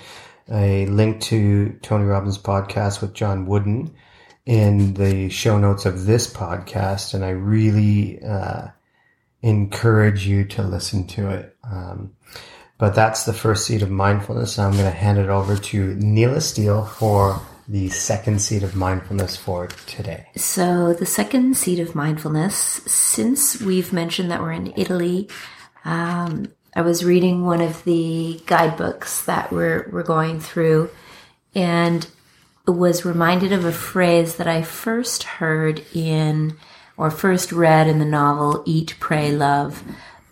a 0.50 0.86
link 0.86 1.20
to 1.22 1.78
Tony 1.82 2.04
Robbins' 2.04 2.38
podcast 2.38 3.00
with 3.00 3.14
John 3.14 3.46
Wooden 3.46 3.94
in 4.44 4.94
the 4.94 5.28
show 5.28 5.58
notes 5.58 5.86
of 5.86 6.06
this 6.06 6.32
podcast, 6.32 7.14
and 7.14 7.24
I 7.24 7.30
really 7.30 8.22
uh, 8.22 8.68
encourage 9.42 10.26
you 10.26 10.44
to 10.46 10.62
listen 10.62 11.06
to 11.08 11.30
it. 11.30 11.56
Um, 11.62 12.14
but 12.78 12.94
that's 12.94 13.24
the 13.24 13.32
first 13.32 13.66
seed 13.66 13.82
of 13.82 13.90
mindfulness. 13.90 14.58
I'm 14.58 14.72
going 14.72 14.84
to 14.84 14.90
hand 14.90 15.18
it 15.18 15.28
over 15.28 15.56
to 15.56 15.94
Neela 15.94 16.40
Steele 16.40 16.84
for 16.84 17.40
the 17.68 17.88
second 17.90 18.42
seed 18.42 18.64
of 18.64 18.74
mindfulness 18.74 19.36
for 19.36 19.68
today. 19.86 20.26
So, 20.36 20.92
the 20.92 21.06
second 21.06 21.56
seed 21.56 21.78
of 21.78 21.94
mindfulness, 21.94 22.54
since 22.56 23.60
we've 23.60 23.92
mentioned 23.92 24.30
that 24.32 24.40
we're 24.40 24.52
in 24.52 24.72
Italy, 24.76 25.28
um, 25.84 26.46
I 26.74 26.82
was 26.82 27.04
reading 27.04 27.44
one 27.44 27.60
of 27.60 27.84
the 27.84 28.40
guidebooks 28.46 29.24
that 29.24 29.52
we're, 29.52 29.88
we're 29.92 30.02
going 30.02 30.40
through 30.40 30.90
and 31.54 32.06
was 32.66 33.04
reminded 33.04 33.52
of 33.52 33.64
a 33.64 33.72
phrase 33.72 34.36
that 34.36 34.46
I 34.46 34.62
first 34.62 35.24
heard 35.24 35.84
in 35.92 36.56
or 36.96 37.10
first 37.10 37.52
read 37.52 37.88
in 37.88 37.98
the 37.98 38.04
novel 38.04 38.62
Eat, 38.66 38.96
Pray, 39.00 39.32
Love 39.32 39.82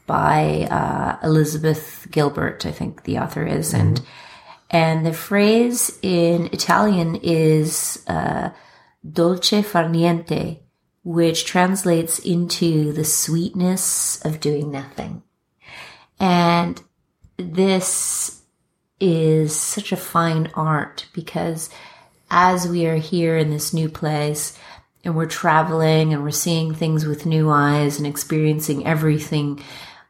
by 0.07 0.67
uh, 0.71 1.19
Elizabeth 1.23 2.09
Gilbert, 2.11 2.67
I 2.67 2.73
think 2.73 3.05
the 3.05 3.19
author 3.19 3.47
is, 3.47 3.73
mm-hmm. 3.73 3.87
and 3.87 4.03
and 4.73 5.05
the 5.05 5.13
phrase 5.13 5.99
in 6.03 6.47
Italian 6.53 7.17
is 7.23 8.05
uh, 8.07 8.51
"dolce 9.09 9.63
far 9.63 9.85
niente," 9.85 10.61
which 11.03 11.45
translates 11.45 12.19
into 12.19 12.93
the 12.93 13.05
sweetness 13.05 14.25
of 14.25 14.41
doing 14.41 14.71
nothing, 14.71 15.23
and 16.21 16.81
this 17.39 18.43
is 19.01 19.57
such 19.57 19.91
a 19.91 19.97
fine 19.97 20.51
art 20.55 21.07
because 21.15 21.71
as 22.31 22.69
we 22.69 22.87
are 22.87 22.97
here 22.97 23.37
in 23.37 23.51
this 23.51 23.73
new 23.73 23.89
place 23.89 24.57
and 25.03 25.17
we're 25.17 25.27
traveling 25.27 26.13
and 26.13 26.23
we're 26.23 26.31
seeing 26.31 26.75
things 26.75 27.07
with 27.07 27.25
new 27.25 27.51
eyes 27.51 27.97
and 27.97 28.07
experiencing 28.07 28.87
everything 28.87 29.61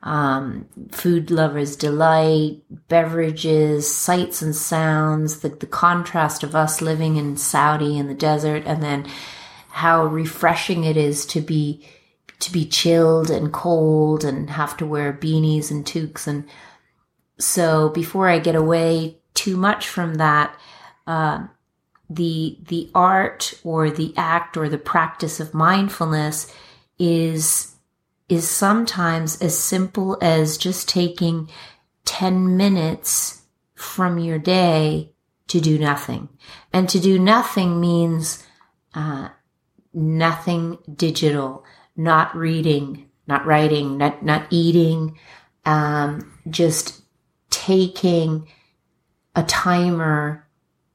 um, 0.02 0.66
food 0.90 1.30
lovers 1.30 1.76
delight, 1.76 2.62
beverages, 2.88 3.92
sights 3.92 4.40
and 4.42 4.56
sounds, 4.56 5.40
the, 5.40 5.50
the 5.50 5.66
contrast 5.66 6.42
of 6.42 6.56
us 6.56 6.80
living 6.80 7.16
in 7.16 7.36
Saudi 7.36 7.98
in 7.98 8.06
the 8.06 8.14
desert, 8.14 8.62
and 8.64 8.82
then 8.82 9.06
how 9.68 10.04
refreshing 10.06 10.84
it 10.84 10.96
is 10.96 11.26
to 11.26 11.40
be 11.40 11.86
to 12.40 12.52
be 12.52 12.64
chilled 12.64 13.30
and 13.30 13.52
cold 13.52 14.24
and 14.24 14.50
have 14.50 14.76
to 14.78 14.86
wear 14.86 15.12
beanies 15.12 15.70
and 15.70 15.86
toques 15.86 16.26
and 16.26 16.48
so 17.40 17.88
before 17.88 18.28
I 18.28 18.38
get 18.38 18.54
away 18.54 19.18
too 19.34 19.56
much 19.56 19.88
from 19.88 20.14
that, 20.14 20.58
uh, 21.06 21.46
the 22.08 22.58
the 22.68 22.90
art 22.94 23.54
or 23.64 23.90
the 23.90 24.12
act 24.16 24.56
or 24.56 24.68
the 24.68 24.78
practice 24.78 25.40
of 25.40 25.54
mindfulness 25.54 26.52
is 26.98 27.74
is 28.28 28.48
sometimes 28.48 29.40
as 29.40 29.58
simple 29.58 30.18
as 30.20 30.58
just 30.58 30.88
taking 30.88 31.48
10 32.04 32.56
minutes 32.56 33.42
from 33.74 34.18
your 34.18 34.38
day 34.38 35.10
to 35.48 35.60
do 35.60 35.78
nothing. 35.78 36.28
And 36.72 36.88
to 36.90 37.00
do 37.00 37.18
nothing 37.18 37.80
means 37.80 38.46
uh, 38.94 39.30
nothing 39.92 40.78
digital, 40.94 41.64
not 42.00 42.34
reading, 42.34 43.06
not 43.26 43.44
writing, 43.44 43.98
not, 43.98 44.24
not 44.24 44.46
eating, 44.50 45.18
um, 45.66 46.32
just 46.48 47.02
taking 47.50 48.48
a 49.36 49.42
timer, 49.42 50.46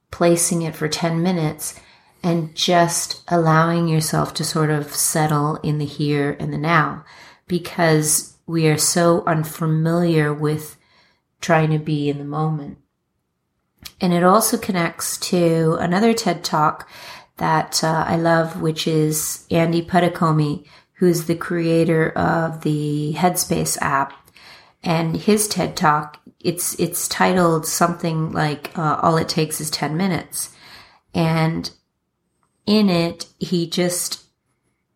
placing 0.10 0.64
it 0.64 0.76
for 0.76 0.88
10 0.88 1.22
minutes, 1.22 1.80
and 2.24 2.56
just 2.56 3.24
allowing 3.28 3.88
yourself 3.88 4.34
to 4.34 4.44
sort 4.44 4.72
of 4.72 4.94
settle 4.94 5.58
in 5.58 5.78
the 5.78 5.86
here 5.86 6.36
and 6.40 6.52
the 6.52 6.58
now 6.58 7.06
because 7.48 8.36
we 8.48 8.68
are 8.68 8.78
so 8.78 9.24
unfamiliar 9.28 10.34
with 10.34 10.76
trying 11.40 11.70
to 11.70 11.78
be 11.78 12.10
in 12.10 12.18
the 12.18 12.26
moment. 12.26 12.80
And 14.02 14.12
it 14.12 14.24
also 14.24 14.58
connects 14.58 15.18
to 15.30 15.78
another 15.80 16.14
TED 16.14 16.44
talk 16.44 16.90
that 17.38 17.84
uh, 17.84 18.06
I 18.08 18.16
love, 18.16 18.60
which 18.60 18.88
is 18.88 19.46
Andy 19.52 19.84
Puddicombe, 19.84 20.64
who's 20.96 21.26
the 21.26 21.36
creator 21.36 22.10
of 22.12 22.62
the 22.62 23.14
Headspace 23.18 23.78
app, 23.82 24.14
and 24.84 25.18
his 25.18 25.48
TED 25.48 25.76
Talk. 25.76 26.20
It's 26.40 26.80
it's 26.80 27.08
titled 27.08 27.66
something 27.66 28.32
like 28.32 28.78
uh, 28.78 29.00
"All 29.02 29.18
It 29.18 29.30
Takes 29.30 29.60
Is 29.60 29.70
Ten 29.70 29.98
Minutes," 29.98 30.52
and 31.14 31.72
in 32.66 32.90
it 32.90 33.28
he 33.40 33.68
just 33.68 34.26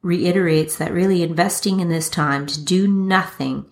reiterates 0.01 0.77
that 0.77 0.93
really 0.93 1.23
investing 1.23 1.79
in 1.79 1.89
this 1.89 2.09
time 2.09 2.45
to 2.47 2.63
do 2.63 2.87
nothing 2.87 3.65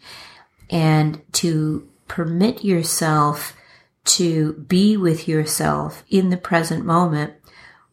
and 0.69 1.21
to 1.31 1.87
permit 2.07 2.63
yourself 2.63 3.55
to 4.03 4.53
be 4.53 4.97
with 4.97 5.27
yourself 5.27 6.03
in 6.09 6.29
the 6.29 6.37
present 6.37 6.85
moment 6.85 7.33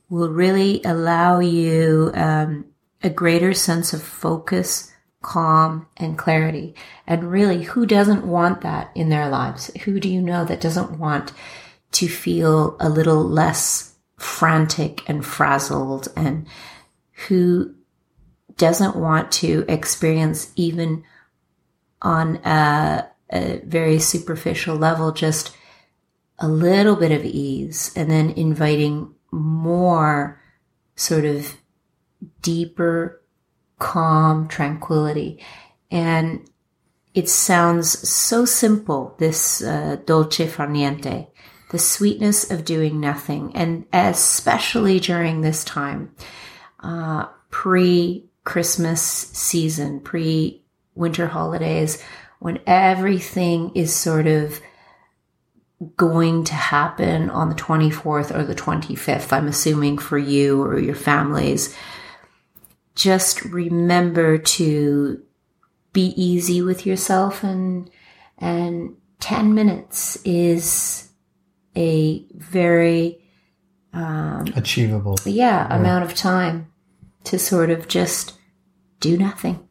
will 0.08 0.30
really 0.30 0.80
allow 0.84 1.40
you 1.40 2.10
um, 2.14 2.64
a 3.04 3.11
greater 3.11 3.52
sense 3.52 3.92
of 3.92 4.02
focus, 4.02 4.92
calm, 5.23 5.87
and 5.96 6.18
clarity. 6.18 6.75
And 7.06 7.30
really, 7.30 7.62
who 7.62 7.87
doesn't 7.87 8.26
want 8.26 8.62
that 8.62 8.90
in 8.94 9.11
their 9.11 9.28
lives? 9.28 9.70
Who 9.84 10.00
do 10.00 10.08
you 10.08 10.20
know 10.20 10.44
that 10.46 10.61
doesn't 10.61 10.99
want 10.99 11.32
to 11.92 12.08
feel 12.08 12.76
a 12.80 12.88
little 12.88 13.23
less 13.23 13.94
frantic 14.18 15.08
and 15.08 15.25
frazzled 15.25 16.08
and 16.16 16.46
who 17.28 17.75
doesn't 18.56 18.96
want 18.96 19.30
to 19.30 19.64
experience 19.68 20.52
even 20.56 21.04
on 22.00 22.37
a, 22.37 23.06
a 23.30 23.61
very 23.64 23.99
superficial 23.99 24.76
level 24.76 25.12
just 25.12 25.54
a 26.38 26.49
little 26.49 26.96
bit 26.96 27.12
of 27.12 27.25
ease 27.25 27.92
and 27.96 28.11
then 28.11 28.30
inviting 28.30 29.14
more 29.30 30.40
sort 30.96 31.25
of 31.25 31.56
deeper, 32.43 33.23
calm 33.78 34.49
tranquility. 34.49 35.43
And 35.90 36.49
it 37.14 37.28
sounds 37.28 38.09
so 38.09 38.45
simple, 38.45 39.14
this 39.19 39.62
uh, 39.62 39.99
dolce 40.04 40.47
far 40.47 40.66
niente, 40.66 41.28
the 41.71 41.78
sweetness 41.78 42.50
of 42.50 42.64
doing 42.64 43.00
nothing. 43.00 43.54
And 43.54 43.87
especially 43.93 45.00
during 45.00 45.40
this 45.40 45.64
time, 45.64 46.14
uh, 46.81 47.26
pre 47.50 48.26
Christmas 48.45 49.00
season, 49.02 50.00
pre 50.00 50.62
winter 50.95 51.28
holidays, 51.28 52.02
when 52.40 52.61
everything 52.66 53.71
is 53.75 53.95
sort 53.95 54.26
of 54.26 54.61
going 55.97 56.45
to 56.45 56.54
happen 56.54 57.31
on 57.31 57.49
the 57.49 57.54
24th 57.54 58.35
or 58.35 58.45
the 58.45 58.54
25th, 58.54 59.33
I'm 59.33 59.49
assuming 59.49 59.99
for 59.99 60.19
you 60.19 60.62
or 60.62 60.78
your 60.78 60.95
families, 60.95 61.76
just 62.94 63.44
remember 63.44 64.38
to 64.38 65.22
be 65.92 66.12
easy 66.20 66.62
with 66.62 66.86
yourself 66.86 67.42
and 67.42 67.90
and 68.38 68.96
10 69.20 69.54
minutes 69.54 70.16
is 70.24 71.08
a 71.76 72.24
very 72.34 73.18
um, 73.92 74.46
achievable 74.56 75.16
yeah, 75.24 75.66
yeah 75.68 75.76
amount 75.76 76.04
of 76.04 76.14
time 76.14 76.70
to 77.24 77.38
sort 77.38 77.70
of 77.70 77.88
just 77.88 78.34
do 79.00 79.16
nothing 79.16 79.64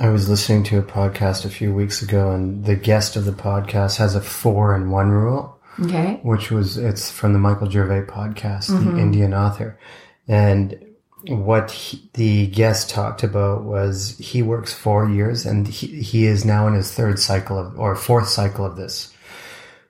I 0.00 0.10
was 0.10 0.28
listening 0.28 0.62
to 0.64 0.78
a 0.78 0.82
podcast 0.82 1.44
a 1.44 1.48
few 1.48 1.74
weeks 1.74 2.02
ago, 2.02 2.30
and 2.30 2.64
the 2.64 2.76
guest 2.76 3.16
of 3.16 3.24
the 3.24 3.32
podcast 3.32 3.96
has 3.96 4.14
a 4.14 4.20
four 4.20 4.72
and 4.72 4.92
one 4.92 5.10
rule. 5.10 5.58
Okay. 5.80 6.20
Which 6.22 6.50
was, 6.50 6.76
it's 6.76 7.10
from 7.10 7.32
the 7.32 7.38
Michael 7.38 7.68
Gervais 7.68 8.06
podcast, 8.06 8.70
mm-hmm. 8.70 8.94
the 8.94 9.02
Indian 9.02 9.34
author. 9.34 9.78
And 10.28 10.84
what 11.26 11.70
he, 11.70 12.08
the 12.12 12.46
guest 12.46 12.90
talked 12.90 13.22
about 13.22 13.64
was 13.64 14.16
he 14.18 14.42
works 14.42 14.72
four 14.72 15.08
years 15.08 15.44
and 15.44 15.66
he, 15.66 16.00
he 16.00 16.26
is 16.26 16.44
now 16.44 16.68
in 16.68 16.74
his 16.74 16.92
third 16.92 17.18
cycle 17.18 17.58
of, 17.58 17.78
or 17.78 17.96
fourth 17.96 18.28
cycle 18.28 18.64
of 18.64 18.76
this. 18.76 19.12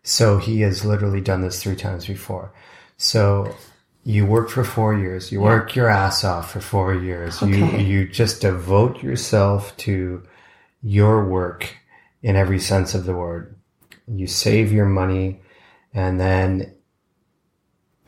So 0.03 0.39
he 0.39 0.63
has 0.63 0.85
literally 0.85 1.21
done 1.21 1.43
this 1.43 1.63
three 1.63 1.77
times 1.77 2.07
before. 2.07 2.53
So 2.97 3.55
you 4.05 4.25
work 4.25 4.49
for 4.49 4.65
four 4.65 4.97
years. 4.97 5.31
You 5.31 5.41
yeah. 5.41 5.47
work 5.47 5.77
your 5.77 5.89
ass 5.89 6.25
off 6.25 6.53
for 6.53 6.61
four 6.61 6.95
years. 6.95 7.43
Okay. 7.43 7.59
You 7.59 8.01
you 8.03 8.09
just 8.09 8.41
devote 8.41 9.03
yourself 9.03 9.77
to 9.79 10.23
your 10.83 11.25
work 11.27 11.77
in 12.23 12.35
every 12.35 12.59
sense 12.59 12.95
of 12.95 13.05
the 13.05 13.15
word. 13.15 13.55
You 14.07 14.27
save 14.27 14.73
your 14.73 14.87
money, 14.87 15.43
and 15.93 16.19
then 16.19 16.75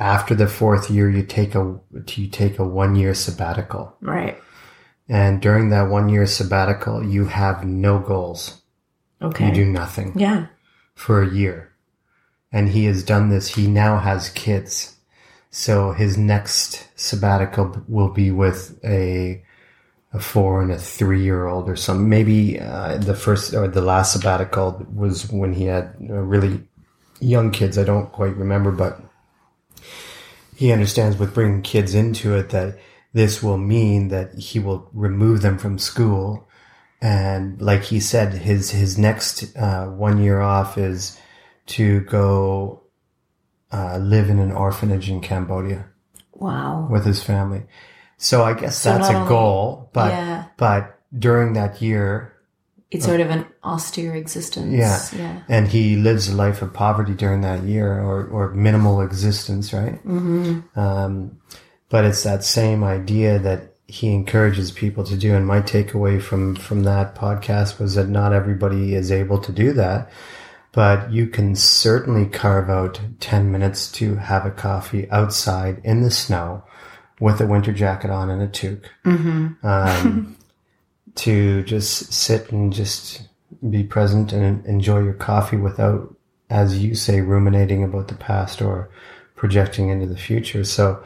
after 0.00 0.34
the 0.34 0.48
fourth 0.48 0.90
year, 0.90 1.08
you 1.08 1.22
take 1.22 1.54
a 1.54 1.78
you 2.16 2.28
take 2.28 2.58
a 2.58 2.64
one 2.64 2.96
year 2.96 3.14
sabbatical. 3.14 3.96
Right. 4.00 4.36
And 5.08 5.40
during 5.40 5.70
that 5.70 5.88
one 5.88 6.08
year 6.08 6.26
sabbatical, 6.26 7.04
you 7.04 7.26
have 7.26 7.64
no 7.64 7.98
goals. 7.98 8.62
Okay. 9.22 9.48
You 9.48 9.54
do 9.54 9.64
nothing. 9.64 10.18
Yeah. 10.18 10.46
For 10.94 11.22
a 11.22 11.30
year. 11.30 11.72
And 12.52 12.70
he 12.70 12.86
has 12.86 13.04
done 13.04 13.28
this. 13.28 13.54
He 13.54 13.66
now 13.66 13.98
has 13.98 14.28
kids 14.30 14.96
so 15.50 15.92
his 15.92 16.16
next 16.16 16.88
sabbatical 16.94 17.84
will 17.88 18.10
be 18.10 18.30
with 18.30 18.78
a 18.84 19.44
a 20.12 20.18
four 20.18 20.60
and 20.60 20.72
a 20.72 20.78
three 20.78 21.22
year 21.22 21.46
old 21.46 21.68
or 21.68 21.76
something. 21.76 22.08
Maybe 22.08 22.58
uh, 22.58 22.98
the 22.98 23.14
first 23.14 23.54
or 23.54 23.68
the 23.68 23.80
last 23.80 24.12
sabbatical 24.12 24.86
was 24.92 25.30
when 25.30 25.52
he 25.52 25.64
had 25.64 25.94
really 26.00 26.62
young 27.20 27.50
kids. 27.50 27.78
I 27.78 27.84
don't 27.84 28.10
quite 28.10 28.36
remember, 28.36 28.70
but 28.70 29.00
he 30.60 30.72
understands 30.72 31.16
with 31.16 31.32
bringing 31.32 31.62
kids 31.62 31.94
into 31.94 32.36
it 32.36 32.50
that 32.50 32.76
this 33.14 33.42
will 33.42 33.56
mean 33.56 34.08
that 34.08 34.34
he 34.34 34.58
will 34.58 34.90
remove 34.92 35.40
them 35.40 35.56
from 35.56 35.78
school. 35.78 36.46
And 37.00 37.58
like 37.62 37.82
he 37.82 37.98
said, 37.98 38.34
his, 38.34 38.70
his 38.70 38.98
next, 38.98 39.56
uh, 39.56 39.86
one 39.86 40.22
year 40.22 40.42
off 40.42 40.76
is 40.76 41.18
to 41.68 42.00
go 42.00 42.82
uh, 43.72 43.96
live 43.96 44.28
in 44.28 44.38
an 44.38 44.52
orphanage 44.52 45.08
in 45.08 45.22
Cambodia. 45.22 45.86
Wow. 46.34 46.88
With 46.90 47.06
his 47.06 47.22
family. 47.22 47.62
So 48.18 48.42
I 48.42 48.52
guess 48.52 48.76
so 48.76 48.98
that's 48.98 49.08
a 49.08 49.24
goal, 49.26 49.88
but 49.94 50.12
yeah. 50.12 50.44
but 50.58 51.00
during 51.18 51.54
that 51.54 51.80
year, 51.80 52.29
it's 52.90 53.05
sort 53.05 53.20
of 53.20 53.31
an 53.31 53.46
austere 53.62 54.14
existence. 54.14 54.74
Yeah. 54.74 55.00
yeah. 55.16 55.42
And 55.48 55.68
he 55.68 55.96
lives 55.96 56.29
a 56.29 56.35
life 56.35 56.61
of 56.61 56.72
poverty 56.72 57.14
during 57.14 57.42
that 57.42 57.62
year 57.62 58.00
or, 58.00 58.26
or 58.26 58.50
minimal 58.53 59.00
existence, 59.00 59.72
right? 59.72 60.05
Mm-hmm. 60.05 60.79
Um, 60.79 61.40
but 61.88 62.05
it's 62.05 62.24
that 62.24 62.42
same 62.44 62.83
idea 62.83 63.38
that 63.38 63.74
he 63.87 64.12
encourages 64.12 64.72
people 64.72 65.05
to 65.05 65.16
do. 65.16 65.35
And 65.35 65.46
my 65.46 65.61
takeaway 65.61 66.20
from, 66.20 66.57
from 66.57 66.83
that 66.85 67.14
podcast 67.14 67.79
was 67.79 67.94
that 67.94 68.09
not 68.09 68.33
everybody 68.33 68.94
is 68.94 69.12
able 69.12 69.38
to 69.38 69.53
do 69.53 69.72
that 69.74 70.11
but 70.72 71.12
you 71.12 71.26
can 71.26 71.57
certainly 71.57 72.26
carve 72.26 72.70
out 72.70 73.00
10 73.20 73.50
minutes 73.50 73.90
to 73.92 74.16
have 74.16 74.46
a 74.46 74.50
coffee 74.50 75.11
outside 75.11 75.81
in 75.85 76.03
the 76.03 76.11
snow 76.11 76.62
with 77.18 77.40
a 77.40 77.46
winter 77.46 77.72
jacket 77.72 78.11
on 78.11 78.31
and 78.31 78.42
a 78.42 78.48
toque. 78.48 78.88
Mm-hmm. 79.05 79.66
Um, 79.66 80.37
to 81.20 81.62
just 81.64 82.12
sit 82.12 82.52
and 82.52 82.72
just 82.72 83.28
be 83.68 83.83
present 83.83 84.33
and 84.33 84.64
enjoy 84.66 85.00
your 85.02 85.14
coffee 85.14 85.56
without, 85.56 86.14
as 86.48 86.78
you 86.78 86.94
say, 86.94 87.20
ruminating 87.20 87.85
about 87.85 88.09
the 88.09 88.14
past 88.14 88.62
or 88.62 88.90
projecting 89.37 89.88
into 89.88 90.06
the 90.06 90.16
future. 90.16 90.64
So, 90.64 91.02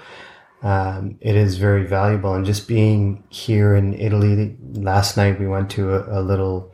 um, 0.63 1.17
it 1.21 1.37
is 1.37 1.59
very 1.59 1.87
valuable. 1.87 2.35
And 2.35 2.47
just 2.47 2.67
being 2.67 3.23
here 3.29 3.75
in 3.75 3.95
Italy, 3.95 4.57
last 4.73 5.17
night 5.17 5.39
we 5.39 5.47
went 5.47 5.71
to 5.71 5.95
a, 5.95 6.21
a 6.21 6.23
little, 6.23 6.73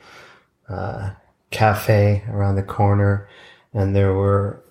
uh, 0.68 1.10
cafe 1.50 2.22
around 2.28 2.54
the 2.54 2.62
corner, 2.62 3.28
and 3.74 3.94
there 3.94 4.14
were 4.14 4.62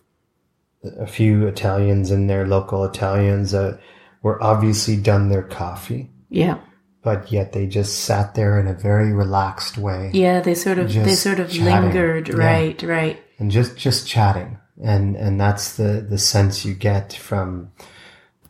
a 0.97 1.07
few 1.07 1.45
Italians 1.47 2.09
in 2.09 2.27
there, 2.27 2.47
local 2.47 2.85
Italians 2.85 3.51
that 3.51 3.79
were 4.21 4.41
obviously 4.41 4.95
done 4.95 5.29
their 5.29 5.43
coffee. 5.43 6.09
Yeah. 6.29 6.57
But 7.01 7.31
yet 7.31 7.53
they 7.53 7.65
just 7.65 8.03
sat 8.03 8.35
there 8.35 8.59
in 8.59 8.67
a 8.67 8.73
very 8.73 9.13
relaxed 9.13 9.77
way. 9.77 10.11
Yeah, 10.13 10.41
they 10.41 10.53
sort 10.53 10.79
of 10.79 10.93
they 10.93 11.15
sort 11.15 11.39
of 11.39 11.49
chatting. 11.49 11.65
lingered, 11.65 12.33
right, 12.33 12.81
yeah. 12.81 12.89
right. 12.89 13.23
And 13.37 13.49
just 13.49 13.77
just 13.77 14.07
chatting. 14.07 14.57
And 14.83 15.15
and 15.15 15.39
that's 15.39 15.77
the 15.77 16.05
the 16.07 16.17
sense 16.17 16.65
you 16.65 16.73
get 16.73 17.13
from 17.13 17.71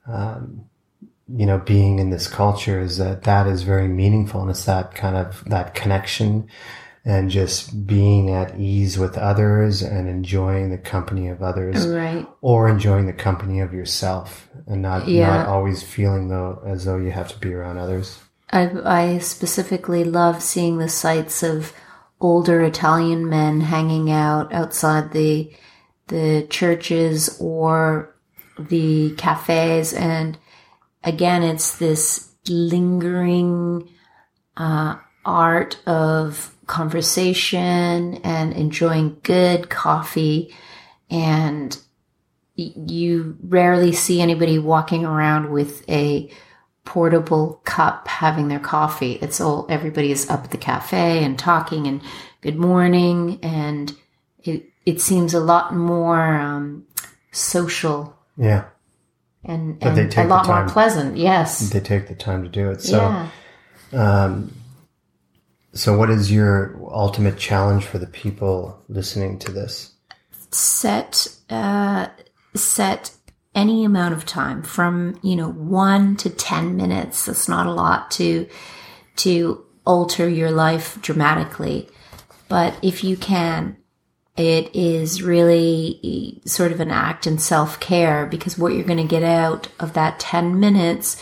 um, 0.08 0.66
you 1.36 1.46
know 1.46 1.60
being 1.60 2.00
in 2.00 2.10
this 2.10 2.28
culture 2.28 2.80
is 2.80 2.98
that 2.98 3.24
that 3.24 3.48
is 3.48 3.64
very 3.64 3.88
meaningful 3.88 4.42
and 4.42 4.50
it's 4.50 4.66
that 4.66 4.96
kind 4.96 5.16
of 5.16 5.44
that 5.46 5.76
connection 5.76 6.48
and 7.06 7.30
just 7.30 7.88
being 7.88 8.30
at 8.30 8.60
ease 8.60 8.98
with 8.98 9.18
others 9.18 9.82
and 9.82 10.10
enjoying 10.10 10.70
the 10.70 10.78
company 10.78 11.28
of 11.28 11.42
others 11.42 11.88
right 11.88 12.28
or 12.42 12.68
enjoying 12.68 13.06
the 13.06 13.14
company 13.14 13.60
of 13.60 13.74
yourself 13.74 14.50
and 14.68 14.82
not 14.82 15.08
yeah. 15.08 15.28
not 15.28 15.48
always 15.48 15.84
feeling 15.84 16.30
though 16.30 16.62
as 16.66 16.86
though 16.86 16.98
you 16.98 17.12
have 17.12 17.28
to 17.28 17.38
be 17.40 17.54
around 17.54 17.78
others 17.78 18.20
I, 18.52 18.72
I 18.84 19.18
specifically 19.20 20.04
love 20.04 20.42
seeing 20.42 20.78
the 20.78 20.90
sights 20.90 21.44
of 21.44 21.74
older 22.20 22.62
Italian 22.62 23.30
men 23.30 23.62
hanging 23.62 24.12
out 24.12 24.54
outside 24.54 25.12
the 25.12 25.52
the 26.08 26.48
churches 26.50 27.38
or 27.40 28.16
the 28.58 29.14
cafes. 29.16 29.94
And 29.94 30.38
again, 31.04 31.44
it's 31.44 31.78
this 31.78 32.34
lingering 32.48 33.88
uh, 34.58 34.96
art 35.24 35.80
of 35.86 36.56
conversation 36.66 38.16
and 38.24 38.54
enjoying 38.54 39.18
good 39.22 39.70
coffee. 39.70 40.56
And 41.12 41.78
you 42.56 43.38
rarely 43.44 43.92
see 43.92 44.20
anybody 44.20 44.58
walking 44.58 45.06
around 45.06 45.52
with 45.52 45.88
a 45.90 46.30
portable 46.90 47.62
cup 47.66 48.08
having 48.08 48.48
their 48.48 48.60
coffee. 48.60 49.20
It's 49.22 49.40
all 49.40 49.68
everybody 49.70 50.12
is 50.12 50.28
up 50.28 50.46
at 50.46 50.50
the 50.50 50.58
cafe 50.58 51.24
and 51.24 51.38
talking 51.38 51.86
and 51.86 52.02
good 52.42 52.58
morning, 52.58 53.40
and 53.44 53.96
it 54.44 54.66
it 54.88 55.00
seems 55.00 55.36
a 55.36 55.40
lot 55.40 55.76
more 55.76 56.34
um, 56.34 56.88
social. 57.32 58.18
Yeah. 58.38 58.66
And, 59.44 59.82
and 59.84 60.18
a 60.18 60.24
lot 60.26 60.48
more 60.48 60.68
pleasant. 60.68 61.16
Yes. 61.16 61.70
They 61.70 61.80
take 61.80 62.08
the 62.08 62.16
time 62.16 62.44
to 62.44 62.50
do 62.50 62.72
it. 62.72 62.82
So, 62.82 62.98
yeah. 62.98 64.24
um, 64.26 64.54
so 65.74 65.96
what 65.96 66.10
is 66.10 66.32
your 66.32 66.76
ultimate 66.92 67.38
challenge 67.38 67.86
for 67.86 68.00
the 68.00 68.08
people 68.08 68.84
listening 68.90 69.40
to 69.40 69.52
this? 69.52 69.94
Set, 70.52 71.28
uh, 71.50 72.08
set 72.56 73.12
any 73.56 73.84
amount 73.84 74.14
of 74.14 74.26
time 74.26 74.62
from, 74.62 75.20
you 75.24 75.36
know, 75.36 75.50
one 75.50 76.16
to 76.18 76.30
10 76.30 76.76
minutes. 76.76 77.26
That's 77.26 77.50
not 77.50 77.68
a 77.68 77.72
lot 77.72 78.12
to, 78.12 78.48
to 79.18 79.66
alter 79.86 80.30
your 80.30 80.52
life 80.52 81.02
dramatically. 81.02 81.90
But 82.48 82.78
if 82.82 83.04
you 83.04 83.18
can, 83.18 83.78
it 84.38 84.74
is 84.74 85.22
really 85.22 86.42
sort 86.46 86.72
of 86.72 86.80
an 86.80 86.92
act 86.92 87.28
in 87.28 87.38
self 87.38 87.80
care 87.80 88.26
because 88.26 88.58
what 88.58 88.74
you're 88.74 88.84
going 88.84 88.98
to 88.98 89.04
get 89.04 89.24
out 89.24 89.68
of 89.80 89.94
that 89.94 90.20
10 90.20 90.60
minutes 90.60 91.22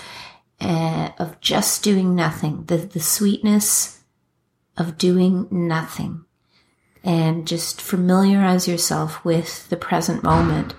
uh, 0.62 1.10
of 1.18 1.40
just 1.42 1.84
doing 1.84 2.16
nothing, 2.16 2.66
the, 2.66 2.78
the 2.78 3.00
sweetness 3.00 4.04
of 4.78 4.98
doing 4.98 5.48
nothing, 5.50 6.26
and 7.04 7.48
just 7.48 7.82
familiarize 7.82 8.68
yourself 8.68 9.24
with 9.26 9.68
the 9.70 9.78
present 9.78 10.24
moment 10.24 10.74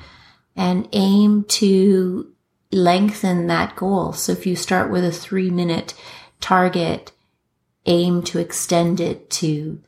and 0.58 0.88
aim 0.92 1.44
to 1.44 2.34
lengthen 2.72 3.46
that 3.46 3.76
goal. 3.76 4.12
So 4.12 4.32
if 4.32 4.44
you 4.44 4.56
start 4.56 4.90
with 4.90 5.04
a 5.04 5.12
three 5.12 5.50
minute 5.50 5.94
target, 6.40 7.12
aim 7.86 8.22
to 8.24 8.40
extend 8.40 9.00
it 9.00 9.30
to, 9.30 9.80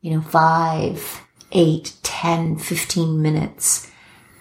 you 0.00 0.10
know, 0.10 0.22
five, 0.22 1.22
eight, 1.50 1.94
10, 2.04 2.56
15 2.58 3.20
minutes 3.20 3.90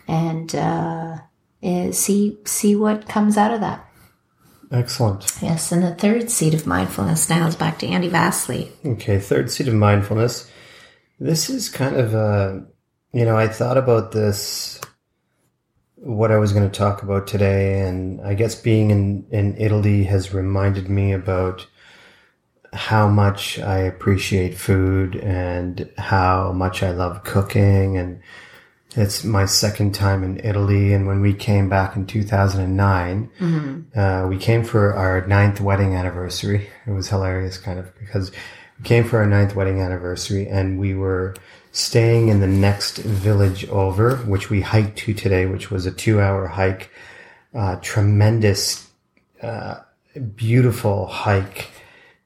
and, 0.07 0.53
uh, 0.53 1.17
eh, 1.63 1.91
see, 1.91 2.37
see 2.45 2.75
what 2.75 3.09
comes 3.09 3.35
out 3.35 3.53
of 3.53 3.59
that. 3.61 3.89
Excellent. 4.71 5.31
Yes. 5.41 5.71
And 5.71 5.81
the 5.81 5.95
third 5.95 6.29
seat 6.29 6.53
of 6.53 6.67
mindfulness 6.67 7.29
now 7.29 7.47
is 7.47 7.55
back 7.55 7.79
to 7.79 7.87
Andy 7.87 8.07
Vasily. 8.07 8.71
Okay. 8.85 9.19
Third 9.19 9.51
seat 9.51 9.67
of 9.67 9.73
mindfulness. 9.73 10.49
This 11.19 11.49
is 11.49 11.69
kind 11.69 11.95
of, 11.95 12.13
uh, 12.13 12.59
you 13.13 13.25
know, 13.25 13.37
I 13.37 13.47
thought 13.47 13.77
about 13.77 14.11
this 14.11 14.79
what 16.05 16.31
I 16.31 16.37
was 16.37 16.53
going 16.53 16.69
to 16.69 16.77
talk 16.77 17.01
about 17.01 17.25
today, 17.25 17.81
and 17.81 18.21
I 18.21 18.35
guess 18.35 18.53
being 18.53 18.91
in, 18.91 19.25
in 19.31 19.57
Italy 19.57 20.03
has 20.03 20.35
reminded 20.35 20.87
me 20.87 21.11
about 21.11 21.65
how 22.73 23.07
much 23.07 23.57
I 23.57 23.79
appreciate 23.79 24.55
food 24.55 25.15
and 25.15 25.89
how 25.97 26.51
much 26.51 26.83
I 26.83 26.91
love 26.91 27.23
cooking. 27.23 27.97
And 27.97 28.21
it's 28.95 29.23
my 29.23 29.47
second 29.47 29.95
time 29.95 30.23
in 30.23 30.39
Italy. 30.43 30.93
And 30.93 31.07
when 31.07 31.21
we 31.21 31.33
came 31.33 31.69
back 31.69 31.95
in 31.95 32.05
2009, 32.05 33.31
mm-hmm. 33.39 33.99
uh, 33.99 34.27
we 34.27 34.37
came 34.37 34.63
for 34.63 34.93
our 34.93 35.25
ninth 35.25 35.59
wedding 35.59 35.95
anniversary. 35.95 36.69
It 36.85 36.91
was 36.91 37.09
hilarious, 37.09 37.57
kind 37.57 37.79
of, 37.79 37.97
because 37.97 38.31
we 38.77 38.83
came 38.83 39.05
for 39.05 39.17
our 39.17 39.25
ninth 39.25 39.55
wedding 39.55 39.81
anniversary 39.81 40.47
and 40.47 40.79
we 40.79 40.93
were 40.93 41.33
staying 41.75 42.29
in 42.29 42.39
the 42.39 42.47
next 42.47 42.99
village 42.99 43.67
over, 43.67 44.15
which 44.19 44.49
we 44.49 44.61
hiked 44.61 44.97
to 44.97 45.13
today, 45.13 45.45
which 45.45 45.69
was 45.69 45.85
a 45.85 45.91
two 45.91 46.21
hour 46.21 46.47
hike. 46.47 46.89
Uh, 47.53 47.75
tremendous, 47.81 48.89
uh, 49.41 49.75
beautiful 50.35 51.07
hike 51.07 51.71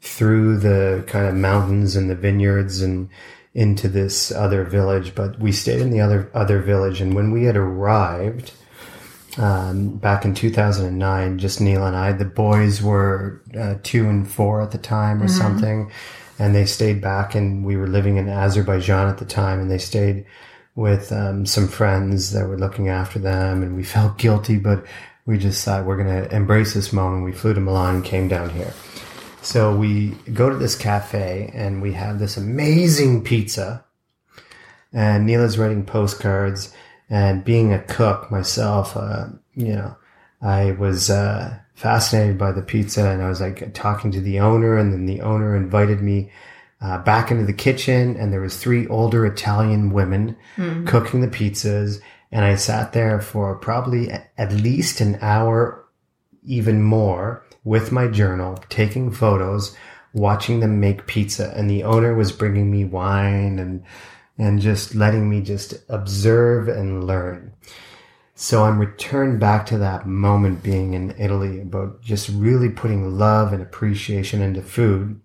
through 0.02 0.58
the 0.58 1.04
kind 1.08 1.28
of 1.28 1.36
mountains 1.36 1.96
and 1.96 2.10
the 2.10 2.16
vineyards 2.16 2.82
and 2.82 3.10
into 3.56 3.88
this 3.88 4.32
other 4.32 4.64
village. 4.64 5.16
But 5.16 5.40
we 5.40 5.52
stayed 5.52 5.82
in 5.82 5.90
the 5.90 6.02
other, 6.02 6.30
other 6.36 6.62
village. 6.62 7.02
And 7.02 7.16
when 7.16 7.32
we 7.32 7.46
had 7.46 7.58
arrived, 7.58 8.54
um, 9.38 9.98
back 9.98 10.26
in 10.26 10.36
2009, 10.36 11.40
just 11.40 11.60
Neil 11.60 11.86
and 11.86 11.96
I, 11.96 12.12
the 12.12 12.26
boys 12.26 12.84
were 12.84 13.42
uh, 13.60 13.76
two 13.82 14.08
and 14.08 14.30
four 14.30 14.62
at 14.62 14.72
the 14.72 14.78
time 14.78 15.24
or 15.24 15.26
mm-hmm. 15.26 15.38
something 15.38 15.92
and 16.40 16.56
they 16.56 16.66
stayed 16.66 17.02
back 17.02 17.36
and 17.36 17.66
we 17.66 17.76
were 17.76 17.88
living 17.88 18.18
in 18.18 18.30
Azerbaijan 18.30 19.10
at 19.10 19.18
the 19.18 19.26
time 19.26 19.60
and 19.60 19.70
they 19.70 19.78
stayed 19.78 20.26
with 20.76 21.12
um, 21.12 21.46
some 21.46 21.68
friends 21.68 22.32
that 22.32 22.48
were 22.48 22.58
looking 22.58 22.88
after 22.88 23.20
them 23.20 23.62
and 23.62 23.76
we 23.76 23.84
felt 23.96 24.18
guilty, 24.18 24.58
but 24.58 24.86
we 25.26 25.38
just 25.38 25.64
thought 25.64 25.86
we're 25.86 26.02
going 26.02 26.24
to 26.24 26.36
embrace 26.36 26.74
this 26.74 26.94
moment. 26.94 27.26
We 27.26 27.34
flew 27.34 27.54
to 27.54 27.60
Milan 27.60 27.96
and 27.96 28.06
came 28.06 28.28
down 28.28 28.50
here. 28.50 28.74
So 29.42 29.76
we 29.76 30.12
go 30.34 30.50
to 30.50 30.56
this 30.56 30.76
cafe 30.76 31.52
and 31.54 31.82
we 31.82 31.94
have 31.94 32.20
this 32.20 32.38
amazing 32.38 33.24
pizza 33.24 33.86
and 34.92 35.26
Neela's 35.28 35.58
writing 35.58 35.86
postcards 35.86 36.74
and 37.10 37.44
being 37.44 37.74
a 37.74 37.82
cook 37.84 38.32
myself, 38.32 38.96
uh, 38.96 39.28
you 39.56 39.76
know, 39.76 39.96
I 40.42 40.72
was, 40.72 41.10
uh, 41.10 41.60
fascinated 41.80 42.38
by 42.38 42.52
the 42.52 42.62
pizza 42.62 43.10
and 43.10 43.24
I 43.24 43.30
was 43.30 43.40
like 43.40 43.74
talking 43.74 44.12
to 44.12 44.20
the 44.20 44.42
owner 44.42 44.78
and 44.78 44.92
then 44.92 45.06
the 45.06 45.22
owner 45.22 45.56
invited 45.56 46.02
me 46.02 46.30
uh, 46.82 46.98
back 46.98 47.32
into 47.32 47.46
the 47.46 47.54
kitchen 47.54 48.18
and 48.18 48.34
there 48.34 48.42
was 48.42 48.58
three 48.58 48.86
older 48.88 49.26
Italian 49.26 49.94
women 49.94 50.36
mm. 50.58 50.86
cooking 50.86 51.22
the 51.22 51.30
pizzas 51.30 52.02
and 52.34 52.44
I 52.44 52.56
sat 52.56 52.92
there 52.92 53.22
for 53.22 53.56
probably 53.56 54.12
at 54.12 54.52
least 54.52 55.00
an 55.00 55.20
hour 55.22 55.86
even 56.44 56.84
more 56.84 57.46
with 57.64 57.94
my 57.94 58.08
journal 58.08 58.62
taking 58.68 59.10
photos 59.10 59.74
watching 60.12 60.60
them 60.60 60.82
make 60.82 61.08
pizza 61.08 61.54
and 61.56 61.70
the 61.70 61.84
owner 61.84 62.14
was 62.14 62.34
bringing 62.34 62.70
me 62.70 62.84
wine 62.84 63.58
and 63.58 63.86
and 64.38 64.60
just 64.60 64.96
letting 64.96 65.30
me 65.30 65.40
just 65.40 65.76
observe 65.88 66.68
and 66.68 67.08
learn 67.08 67.54
so 68.42 68.64
I'm 68.64 68.80
returned 68.80 69.42
back 69.42 69.66
to 69.66 69.78
that 69.80 70.08
moment 70.08 70.64
being 70.64 70.94
in 70.94 71.14
Italy 71.20 71.60
about 71.60 72.02
just 72.02 72.30
really 72.30 72.70
putting 72.70 73.18
love 73.18 73.52
and 73.52 73.62
appreciation 73.62 74.42
into 74.42 74.62
food. 74.62 75.20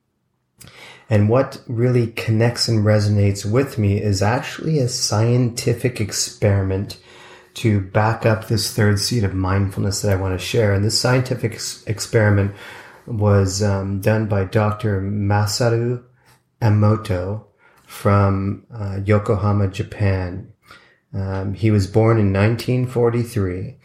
And 1.09 1.29
what 1.29 1.63
really 1.69 2.09
connects 2.09 2.67
and 2.67 2.85
resonates 2.85 3.49
with 3.49 3.79
me 3.79 4.03
is 4.03 4.21
actually 4.21 4.81
a 4.81 4.89
scientific 4.89 6.01
experiment 6.01 6.99
to 7.55 7.81
back 7.81 8.27
up 8.27 8.49
this 8.49 8.75
third 8.75 8.99
seed 8.99 9.23
of 9.23 9.33
mindfulness 9.33 10.03
that 10.03 10.11
I 10.11 10.21
want 10.21 10.37
to 10.37 10.45
share. 10.45 10.75
And 10.75 10.85
this 10.85 10.99
scientific 10.99 11.53
ex- 11.53 11.85
experiment 11.87 12.53
was 13.07 13.63
um, 13.63 14.01
done 14.01 14.27
by 14.27 14.43
Dr. 14.43 15.01
Masaru 15.01 16.03
Emoto 16.61 17.45
from 17.87 18.67
uh, 18.75 18.99
Yokohama, 19.05 19.69
Japan. 19.69 20.53
Um, 21.15 21.55
he 21.55 21.71
was 21.71 21.87
born 21.87 22.19
in 22.19 22.33
1943 22.33 23.77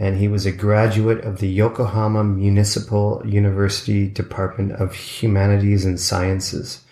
and 0.00 0.16
he 0.16 0.28
was 0.28 0.46
a 0.46 0.52
graduate 0.52 1.22
of 1.24 1.38
the 1.38 1.48
Yokohama 1.48 2.24
Municipal 2.24 3.22
University 3.26 4.08
Department 4.08 4.72
of 4.72 4.94
Humanities 4.94 5.84
and 5.84 6.00
Sciences. 6.00 6.82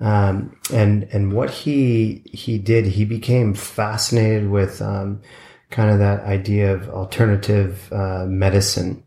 Um, 0.00 0.56
and 0.72 1.04
and 1.12 1.32
what 1.32 1.50
he 1.50 2.22
he 2.24 2.58
did, 2.58 2.86
he 2.86 3.04
became 3.04 3.54
fascinated 3.54 4.50
with 4.50 4.82
um, 4.82 5.22
kind 5.70 5.92
of 5.92 6.00
that 6.00 6.24
idea 6.24 6.74
of 6.74 6.88
alternative 6.88 7.92
uh, 7.92 8.26
medicine 8.26 9.04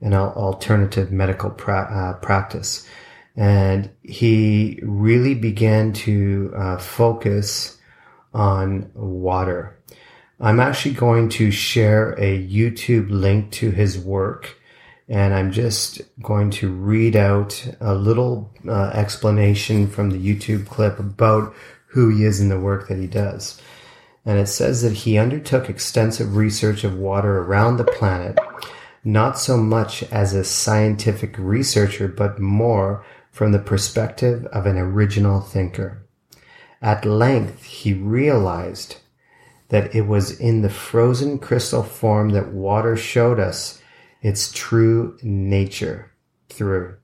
and 0.00 0.14
alternative 0.14 1.10
medical 1.10 1.50
pra- 1.50 1.90
uh, 1.90 2.20
practice, 2.20 2.86
and 3.34 3.90
he 4.04 4.78
really 4.84 5.34
began 5.34 5.92
to 5.92 6.52
uh, 6.56 6.78
focus 6.78 7.77
on 8.32 8.90
water. 8.94 9.78
I'm 10.40 10.60
actually 10.60 10.94
going 10.94 11.28
to 11.30 11.50
share 11.50 12.12
a 12.12 12.46
YouTube 12.46 13.10
link 13.10 13.50
to 13.52 13.70
his 13.70 13.98
work 13.98 14.58
and 15.08 15.32
I'm 15.32 15.52
just 15.52 16.02
going 16.22 16.50
to 16.50 16.70
read 16.70 17.16
out 17.16 17.66
a 17.80 17.94
little 17.94 18.52
uh, 18.68 18.90
explanation 18.92 19.88
from 19.88 20.10
the 20.10 20.18
YouTube 20.18 20.66
clip 20.66 20.98
about 20.98 21.54
who 21.86 22.10
he 22.10 22.24
is 22.24 22.40
and 22.40 22.50
the 22.50 22.60
work 22.60 22.88
that 22.88 22.98
he 22.98 23.06
does. 23.06 23.60
And 24.26 24.38
it 24.38 24.48
says 24.48 24.82
that 24.82 24.92
he 24.92 25.16
undertook 25.16 25.70
extensive 25.70 26.36
research 26.36 26.84
of 26.84 26.98
water 26.98 27.38
around 27.38 27.78
the 27.78 27.84
planet, 27.84 28.38
not 29.02 29.38
so 29.38 29.56
much 29.56 30.02
as 30.04 30.34
a 30.34 30.44
scientific 30.44 31.34
researcher, 31.38 32.08
but 32.08 32.38
more 32.38 33.02
from 33.30 33.52
the 33.52 33.58
perspective 33.58 34.44
of 34.46 34.66
an 34.66 34.76
original 34.76 35.40
thinker. 35.40 36.06
At 36.80 37.04
length 37.04 37.64
he 37.64 37.92
realized 37.92 38.96
that 39.68 39.94
it 39.94 40.06
was 40.06 40.38
in 40.38 40.62
the 40.62 40.70
frozen 40.70 41.38
crystal 41.38 41.82
form 41.82 42.30
that 42.30 42.52
water 42.52 42.96
showed 42.96 43.38
us 43.38 43.82
its 44.22 44.52
true 44.52 45.18
nature 45.22 46.10
through. 46.48 46.96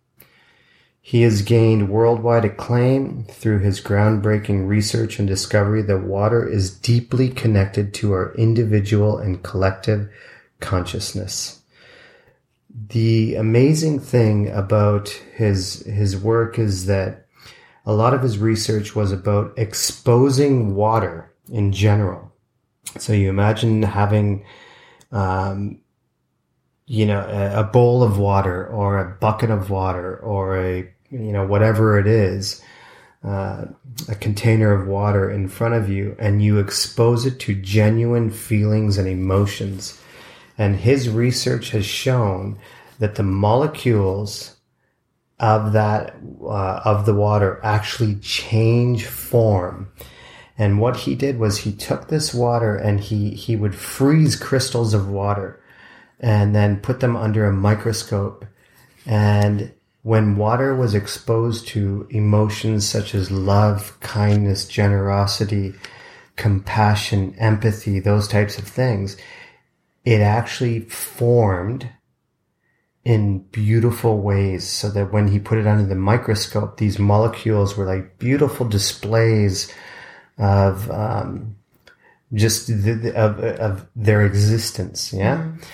He 1.01 1.21
has 1.23 1.43
gained 1.43 1.91
worldwide 1.91 2.47
acclaim 2.47 3.25
through 3.25 3.59
his 3.59 3.81
groundbreaking 3.81 4.67
research 4.67 5.19
and 5.19 5.29
discovery 5.29 5.83
that 5.83 5.99
water 5.99 6.49
is 6.49 6.75
deeply 6.75 7.29
connected 7.29 7.93
to 7.95 8.13
our 8.13 8.33
individual 8.37 9.19
and 9.19 9.43
collective 9.43 10.09
consciousness. 10.61 11.61
The 12.89 13.35
amazing 13.35 14.01
thing 14.01 14.49
about 14.49 15.11
his, 15.35 15.85
his 15.85 16.17
work 16.17 16.59
is 16.59 16.87
that 16.87 17.24
a 17.87 17.93
lot 17.93 18.15
of 18.15 18.23
his 18.23 18.39
research 18.39 18.97
was 18.97 19.13
about 19.13 19.53
exposing 19.57 20.75
water 20.75 21.33
in 21.53 21.73
general. 21.73 22.33
So 22.99 23.13
you 23.13 23.29
imagine 23.29 23.83
having, 23.83 24.45
um, 25.13 25.81
you 26.87 27.07
know, 27.07 27.21
a, 27.21 27.61
a 27.61 27.65
bowl 27.65 28.03
of 28.03 28.19
water 28.19 28.67
or 28.67 28.99
a 28.99 29.11
bucket 29.17 29.51
of 29.51 29.71
water 29.71 30.17
or 30.19 30.59
a, 30.59 30.91
you 31.11 31.33
know, 31.33 31.47
whatever 31.47 31.99
it 31.99 32.07
is, 32.07 32.63
uh, 33.23 33.65
a 34.09 34.15
container 34.15 34.73
of 34.73 34.87
water 34.87 35.31
in 35.31 35.49
front 35.49 35.75
of 35.75 35.89
you 35.89 36.15
and 36.19 36.43
you 36.43 36.59
expose 36.59 37.27
it 37.27 37.41
to 37.41 37.55
genuine 37.55 38.31
feelings 38.31 38.99
and 38.99 39.09
emotions. 39.09 40.01
And 40.57 40.77
his 40.77 41.09
research 41.09 41.71
has 41.71 41.85
shown 41.85 42.59
that 42.99 43.17
the 43.17 43.23
molecules 43.23 44.54
of 45.45 45.75
that, 45.75 46.17
uh, 46.43 46.81
of 46.87 47.05
the 47.05 47.15
water 47.15 47.61
actually 47.63 48.15
change 48.17 49.05
form. 49.05 49.93
And 50.57 50.81
what 50.81 50.97
he 50.97 51.15
did 51.15 51.39
was 51.39 51.59
he 51.59 51.73
took 51.73 52.09
this 52.09 52.33
water 52.33 52.75
and 52.75 52.99
he, 52.99 53.31
he 53.31 53.55
would 53.55 53.75
freeze 53.75 54.37
crystals 54.37 54.95
of 54.95 55.11
water 55.11 55.61
and 56.19 56.55
then 56.55 56.81
put 56.81 57.01
them 57.01 57.15
under 57.15 57.45
a 57.45 57.53
microscope. 57.53 58.47
And 59.05 59.71
when 60.01 60.37
water 60.37 60.75
was 60.75 60.95
exposed 60.95 61.69
to 61.69 62.07
emotions 62.09 62.89
such 62.89 63.15
as 63.15 63.31
love, 63.31 64.01
kindness, 64.01 64.67
generosity, 64.67 65.75
compassion, 66.37 67.35
empathy, 67.39 68.01
those 68.01 68.29
types 68.29 68.57
of 68.57 68.67
things, 68.67 69.19
it 70.07 70.23
actually 70.23 70.81
formed 70.81 71.91
in 73.05 73.41
beautiful 73.51 74.21
ways 74.21 74.67
so 74.67 74.89
that 74.91 75.13
when 75.13 75.29
he 75.29 75.39
put 75.39 75.59
it 75.59 75.67
under 75.67 75.85
the 75.85 75.95
microscope, 75.95 76.79
these 76.79 76.99
molecules 76.99 77.77
were 77.77 77.85
like 77.85 78.19
beautiful 78.19 78.67
displays 78.67 79.73
of 80.39 80.91
um, 80.91 81.55
just 82.33 82.67
the, 82.69 82.95
the, 82.95 83.15
of, 83.15 83.39
of 83.41 83.87
their 83.95 84.25
existence. 84.25 85.13
Yeah. 85.13 85.37
Mm. 85.37 85.65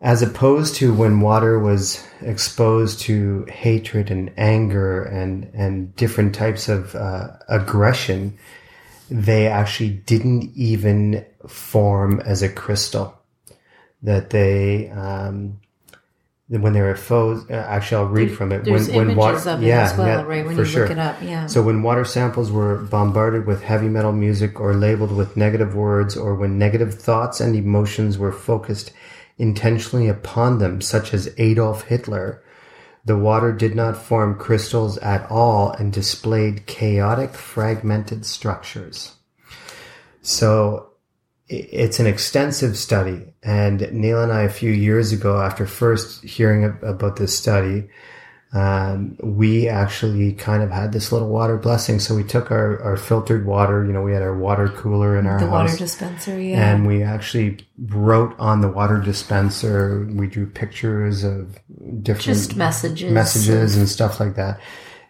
As 0.00 0.22
opposed 0.22 0.76
to 0.76 0.94
when 0.94 1.20
water 1.20 1.58
was 1.58 2.06
exposed 2.22 3.00
to 3.00 3.44
hatred 3.50 4.10
and 4.10 4.32
anger 4.38 5.02
and, 5.02 5.50
and 5.52 5.94
different 5.96 6.34
types 6.34 6.70
of 6.70 6.94
uh, 6.94 7.32
aggression, 7.48 8.38
they 9.10 9.46
actually 9.48 9.90
didn't 9.90 10.52
even 10.54 11.26
form 11.46 12.20
as 12.20 12.42
a 12.42 12.48
crystal. 12.48 13.14
That 14.02 14.30
they, 14.30 14.88
um, 14.88 15.60
when 16.50 16.72
they 16.72 16.80
were 16.82 16.96
foes, 16.96 17.48
uh, 17.48 17.52
actually, 17.54 17.98
I'll 17.98 18.08
read 18.08 18.36
from 18.36 18.50
it. 18.50 18.64
There's 18.64 18.88
when, 18.88 19.08
when 19.08 19.16
water, 19.16 19.36
of 19.48 19.62
it 19.62 19.66
yeah, 19.66 19.82
as 19.84 19.96
well, 19.96 20.08
yeah, 20.08 20.22
right? 20.22 20.44
When 20.44 20.56
you 20.56 20.64
sure. 20.64 20.82
look 20.82 20.90
it 20.90 20.98
up, 20.98 21.16
yeah. 21.22 21.46
So 21.46 21.62
when 21.62 21.82
water 21.84 22.04
samples 22.04 22.50
were 22.50 22.78
bombarded 22.78 23.46
with 23.46 23.62
heavy 23.62 23.88
metal 23.88 24.10
music 24.10 24.58
or 24.58 24.74
labeled 24.74 25.12
with 25.12 25.36
negative 25.36 25.76
words, 25.76 26.16
or 26.16 26.34
when 26.34 26.58
negative 26.58 26.94
thoughts 26.94 27.40
and 27.40 27.54
emotions 27.54 28.18
were 28.18 28.32
focused 28.32 28.92
intentionally 29.38 30.08
upon 30.08 30.58
them, 30.58 30.80
such 30.80 31.14
as 31.14 31.32
Adolf 31.38 31.84
Hitler, 31.84 32.42
the 33.04 33.16
water 33.16 33.52
did 33.52 33.76
not 33.76 33.96
form 33.96 34.36
crystals 34.36 34.98
at 34.98 35.30
all 35.30 35.70
and 35.70 35.92
displayed 35.92 36.66
chaotic, 36.66 37.32
fragmented 37.32 38.26
structures. 38.26 39.14
So 40.20 40.89
it's 41.50 41.98
an 41.98 42.06
extensive 42.06 42.76
study. 42.76 43.34
And 43.42 43.90
Neil 43.92 44.22
and 44.22 44.32
I, 44.32 44.42
a 44.42 44.48
few 44.48 44.70
years 44.70 45.12
ago, 45.12 45.40
after 45.40 45.66
first 45.66 46.22
hearing 46.22 46.64
about 46.64 47.16
this 47.16 47.36
study, 47.36 47.88
um, 48.52 49.16
we 49.20 49.68
actually 49.68 50.32
kind 50.32 50.62
of 50.62 50.70
had 50.70 50.92
this 50.92 51.10
little 51.10 51.28
water 51.28 51.56
blessing. 51.56 51.98
So 51.98 52.14
we 52.14 52.22
took 52.22 52.52
our, 52.52 52.80
our 52.82 52.96
filtered 52.96 53.46
water, 53.46 53.84
you 53.84 53.92
know, 53.92 54.02
we 54.02 54.12
had 54.12 54.22
our 54.22 54.36
water 54.36 54.68
cooler 54.68 55.18
in 55.18 55.26
our 55.26 55.40
the 55.40 55.46
house. 55.46 55.70
water 55.70 55.76
dispenser, 55.76 56.40
yeah. 56.40 56.70
And 56.70 56.86
we 56.86 57.02
actually 57.02 57.66
wrote 57.78 58.38
on 58.38 58.60
the 58.60 58.68
water 58.68 58.98
dispenser, 58.98 60.06
we 60.12 60.28
drew 60.28 60.46
pictures 60.46 61.24
of 61.24 61.58
different 62.02 62.38
just 62.38 62.56
messages, 62.56 63.12
messages 63.12 63.76
and 63.76 63.88
stuff 63.88 64.20
like 64.20 64.36
that. 64.36 64.60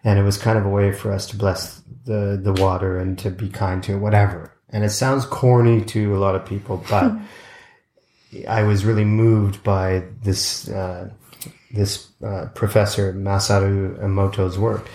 And 0.03 0.17
it 0.17 0.23
was 0.23 0.39
kind 0.39 0.57
of 0.57 0.65
a 0.65 0.69
way 0.69 0.91
for 0.91 1.11
us 1.11 1.27
to 1.27 1.35
bless 1.35 1.83
the, 2.05 2.39
the 2.41 2.53
water 2.53 2.97
and 2.97 3.17
to 3.19 3.29
be 3.29 3.47
kind 3.49 3.83
to 3.83 3.93
it, 3.93 3.97
whatever. 3.97 4.50
And 4.71 4.83
it 4.83 4.91
sounds 4.91 5.25
corny 5.25 5.83
to 5.85 6.15
a 6.15 6.19
lot 6.19 6.35
of 6.35 6.45
people, 6.45 6.83
but 6.89 7.13
I 8.47 8.63
was 8.63 8.85
really 8.85 9.03
moved 9.03 9.63
by 9.63 10.03
this 10.23 10.69
uh, 10.69 11.09
this 11.71 12.09
uh, 12.23 12.47
professor 12.55 13.13
Masaru 13.13 13.99
Emoto's 14.01 14.57
work. 14.57 14.87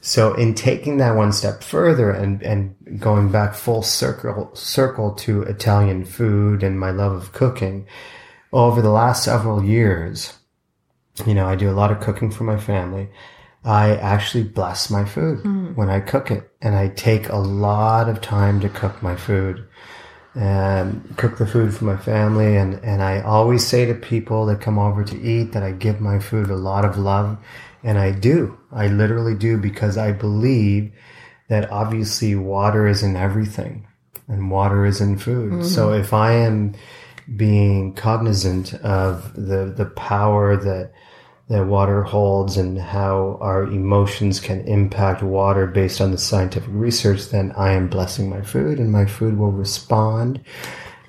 So, 0.00 0.34
in 0.34 0.54
taking 0.54 0.98
that 0.98 1.16
one 1.16 1.32
step 1.32 1.62
further 1.62 2.10
and 2.10 2.42
and 2.42 2.74
going 2.98 3.30
back 3.30 3.54
full 3.54 3.82
circle 3.82 4.50
circle 4.54 5.12
to 5.16 5.42
Italian 5.42 6.04
food 6.04 6.62
and 6.62 6.78
my 6.78 6.90
love 6.90 7.12
of 7.12 7.32
cooking, 7.32 7.86
over 8.52 8.80
the 8.80 8.90
last 8.90 9.24
several 9.24 9.64
years, 9.64 10.34
you 11.26 11.34
know, 11.34 11.46
I 11.46 11.56
do 11.56 11.70
a 11.70 11.72
lot 11.72 11.90
of 11.90 12.00
cooking 12.00 12.30
for 12.30 12.44
my 12.44 12.58
family. 12.58 13.08
I 13.64 13.96
actually 13.96 14.44
bless 14.44 14.90
my 14.90 15.04
food 15.04 15.40
mm. 15.44 15.74
when 15.76 15.90
I 15.90 16.00
cook 16.00 16.30
it. 16.30 16.50
And 16.60 16.74
I 16.74 16.88
take 16.88 17.28
a 17.28 17.36
lot 17.36 18.08
of 18.08 18.20
time 18.20 18.60
to 18.60 18.68
cook 18.68 19.02
my 19.02 19.16
food 19.16 19.66
and 20.34 21.16
cook 21.16 21.38
the 21.38 21.46
food 21.46 21.74
for 21.74 21.84
my 21.84 21.96
family. 21.96 22.56
And, 22.56 22.74
and 22.84 23.02
I 23.02 23.20
always 23.20 23.66
say 23.66 23.86
to 23.86 23.94
people 23.94 24.46
that 24.46 24.60
come 24.60 24.78
over 24.78 25.04
to 25.04 25.20
eat 25.20 25.52
that 25.52 25.62
I 25.62 25.72
give 25.72 26.00
my 26.00 26.18
food 26.18 26.50
a 26.50 26.56
lot 26.56 26.84
of 26.84 26.98
love. 26.98 27.38
And 27.82 27.98
I 27.98 28.12
do. 28.12 28.58
I 28.72 28.88
literally 28.88 29.34
do 29.34 29.56
because 29.56 29.96
I 29.96 30.12
believe 30.12 30.92
that 31.48 31.70
obviously 31.70 32.34
water 32.34 32.86
is 32.86 33.02
in 33.02 33.16
everything 33.16 33.86
and 34.28 34.50
water 34.50 34.84
is 34.84 35.00
in 35.00 35.18
food. 35.18 35.52
Mm-hmm. 35.52 35.64
So 35.64 35.92
if 35.92 36.12
I 36.12 36.32
am 36.32 36.74
being 37.36 37.94
cognizant 37.94 38.74
of 38.74 39.34
the, 39.34 39.72
the 39.76 39.86
power 39.96 40.56
that 40.56 40.92
that 41.48 41.66
water 41.66 42.02
holds 42.02 42.58
and 42.58 42.78
how 42.78 43.38
our 43.40 43.64
emotions 43.64 44.38
can 44.38 44.60
impact 44.68 45.22
water 45.22 45.66
based 45.66 46.00
on 46.00 46.10
the 46.10 46.18
scientific 46.18 46.68
research, 46.72 47.30
then 47.30 47.52
I 47.56 47.72
am 47.72 47.88
blessing 47.88 48.28
my 48.28 48.42
food 48.42 48.78
and 48.78 48.92
my 48.92 49.06
food 49.06 49.38
will 49.38 49.52
respond. 49.52 50.40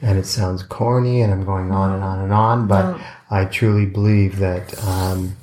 And 0.01 0.17
it 0.17 0.25
sounds 0.25 0.63
corny 0.63 1.21
and 1.21 1.33
I'm 1.33 1.43
going 1.43 1.71
on 1.71 1.93
and 1.93 2.03
on 2.03 2.19
and 2.19 2.31
on, 2.31 2.67
but 2.67 3.01
I 3.29 3.45
truly 3.45 3.85
believe 3.85 4.39
that, 4.39 4.81
um, 4.85 5.35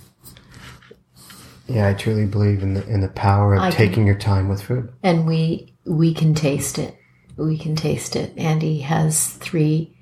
yeah, 1.69 1.89
I 1.89 1.93
truly 1.95 2.25
believe 2.25 2.63
in 2.63 2.73
the, 2.73 2.89
in 2.89 3.03
the 3.03 3.09
power 3.09 3.55
of 3.55 3.61
I 3.61 3.71
taking 3.71 3.95
can, 3.95 4.07
your 4.07 4.17
time 4.17 4.49
with 4.49 4.63
food. 4.63 4.91
And 5.03 5.27
we, 5.27 5.75
we 5.85 6.15
can 6.15 6.35
taste 6.35 6.79
it. 6.79 6.97
We 7.37 7.59
can 7.59 7.77
taste 7.77 8.17
it. 8.17 8.33
Andy 8.39 8.79
has 8.79 9.29
three 9.29 9.95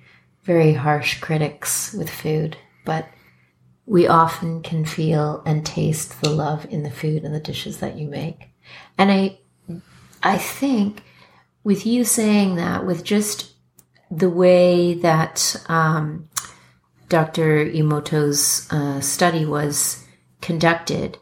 very 0.45 0.75
harsh 0.75 1.21
critics 1.21 1.93
with 1.93 2.09
food, 2.09 2.57
but 2.85 3.09
we 3.87 4.07
often 4.07 4.63
can 4.63 4.85
feel 4.85 5.43
and 5.45 5.65
taste 5.65 6.21
the 6.23 6.31
love 6.31 6.67
in 6.71 6.83
the 6.83 6.91
food 6.91 7.25
and 7.25 7.35
the 7.35 7.41
dishes 7.41 7.79
that 7.79 7.97
you 7.97 8.09
make. 8.09 8.49
And 8.97 9.13
I, 9.13 9.39
I 10.23 10.39
think 10.39 11.03
with 11.65 11.87
you 11.87 12.05
saying 12.05 12.57
that, 12.57 12.87
with 12.87 13.05
just 13.05 13.53
the 14.11 14.31
way 14.31 14.95
that 14.95 15.57
um, 15.69 16.29
Dr. 17.09 17.67
Emoto's 17.67 18.71
uh, 18.71 19.01
study 19.01 19.45
was 19.45 20.05
conducted, 20.41 21.19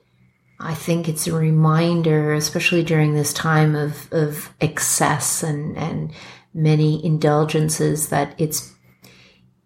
I 0.60 0.74
think 0.74 1.08
it's 1.08 1.26
a 1.26 1.32
reminder, 1.32 2.32
especially 2.34 2.84
during 2.84 3.14
this 3.14 3.32
time 3.32 3.74
of, 3.74 4.12
of 4.12 4.54
excess 4.60 5.42
and, 5.42 5.76
and 5.76 6.12
many 6.54 7.04
indulgences, 7.04 8.10
that 8.10 8.34
it's 8.38 8.71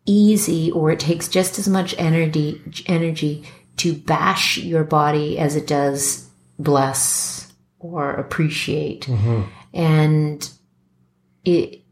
easy 0.06 0.70
or 0.70 0.90
it 0.90 1.00
takes 1.00 1.28
just 1.28 1.58
as 1.58 1.68
much 1.68 1.94
energy 1.98 2.62
energy 2.86 3.44
to 3.76 3.94
bash 3.94 4.56
your 4.58 4.84
body 4.84 5.38
as 5.38 5.56
it 5.56 5.66
does 5.66 6.28
bless 6.58 7.52
or 7.78 8.12
appreciate. 8.14 9.02
Mm-hmm. 9.02 9.42
And 9.74 10.50
it 11.44 11.82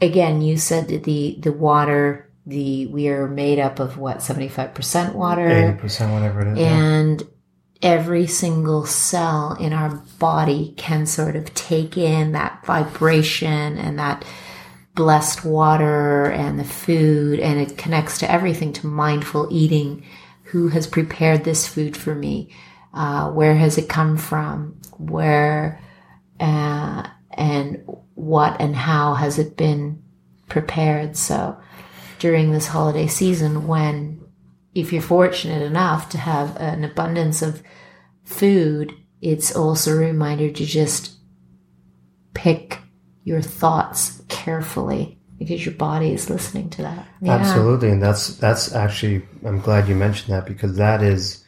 again, 0.00 0.42
you 0.42 0.56
said 0.56 0.88
that 0.88 1.04
the 1.04 1.36
the 1.40 1.52
water, 1.52 2.30
the 2.46 2.86
we 2.86 3.08
are 3.08 3.28
made 3.28 3.58
up 3.58 3.78
of 3.78 3.98
what 3.98 4.22
seventy 4.22 4.48
five 4.48 4.74
percent 4.74 5.14
water, 5.14 5.48
eighty 5.48 5.78
percent, 5.78 6.12
whatever 6.12 6.40
it 6.40 6.52
is, 6.52 6.58
and 6.58 7.22
every 7.82 8.26
single 8.26 8.86
cell 8.86 9.56
in 9.58 9.72
our 9.72 9.90
body 10.18 10.72
can 10.76 11.04
sort 11.04 11.34
of 11.34 11.52
take 11.54 11.96
in 11.98 12.32
that 12.32 12.64
vibration 12.64 13.76
and 13.76 13.98
that 13.98 14.24
blessed 14.94 15.44
water 15.44 16.26
and 16.26 16.58
the 16.58 16.64
food, 16.64 17.40
and 17.40 17.60
it 17.60 17.78
connects 17.78 18.18
to 18.18 18.30
everything 18.30 18.72
to 18.74 18.86
mindful 18.86 19.48
eating. 19.50 20.04
Who 20.44 20.68
has 20.68 20.86
prepared 20.86 21.44
this 21.44 21.66
food 21.66 21.96
for 21.96 22.14
me? 22.14 22.54
Uh, 22.92 23.30
where 23.30 23.54
has 23.54 23.78
it 23.78 23.88
come 23.88 24.18
from? 24.18 24.78
Where 24.98 25.80
uh, 26.38 27.08
and 27.30 27.82
what 28.14 28.60
and 28.60 28.76
how 28.76 29.14
has 29.14 29.38
it 29.38 29.56
been 29.56 30.02
prepared? 30.48 31.16
So 31.16 31.58
during 32.18 32.52
this 32.52 32.66
holiday 32.66 33.06
season, 33.06 33.66
when 33.66 34.20
if 34.74 34.92
you're 34.92 35.02
fortunate 35.02 35.62
enough 35.62 36.08
to 36.10 36.18
have 36.18 36.56
an 36.56 36.84
abundance 36.84 37.42
of 37.42 37.62
food, 38.24 38.94
it's 39.20 39.54
also 39.54 39.92
a 39.92 39.96
reminder 39.96 40.50
to 40.50 40.66
just 40.66 41.16
pick 42.34 42.78
your 43.24 43.42
thoughts 43.42 44.21
carefully 44.32 45.18
because 45.38 45.64
your 45.64 45.74
body 45.74 46.12
is 46.12 46.30
listening 46.30 46.70
to 46.70 46.82
that. 46.82 47.06
Yeah. 47.20 47.32
Absolutely, 47.36 47.90
and 47.90 48.02
that's 48.02 48.36
that's 48.36 48.72
actually 48.74 49.22
I'm 49.44 49.60
glad 49.60 49.88
you 49.88 49.94
mentioned 49.94 50.32
that 50.34 50.46
because 50.46 50.76
that 50.76 51.02
is 51.02 51.44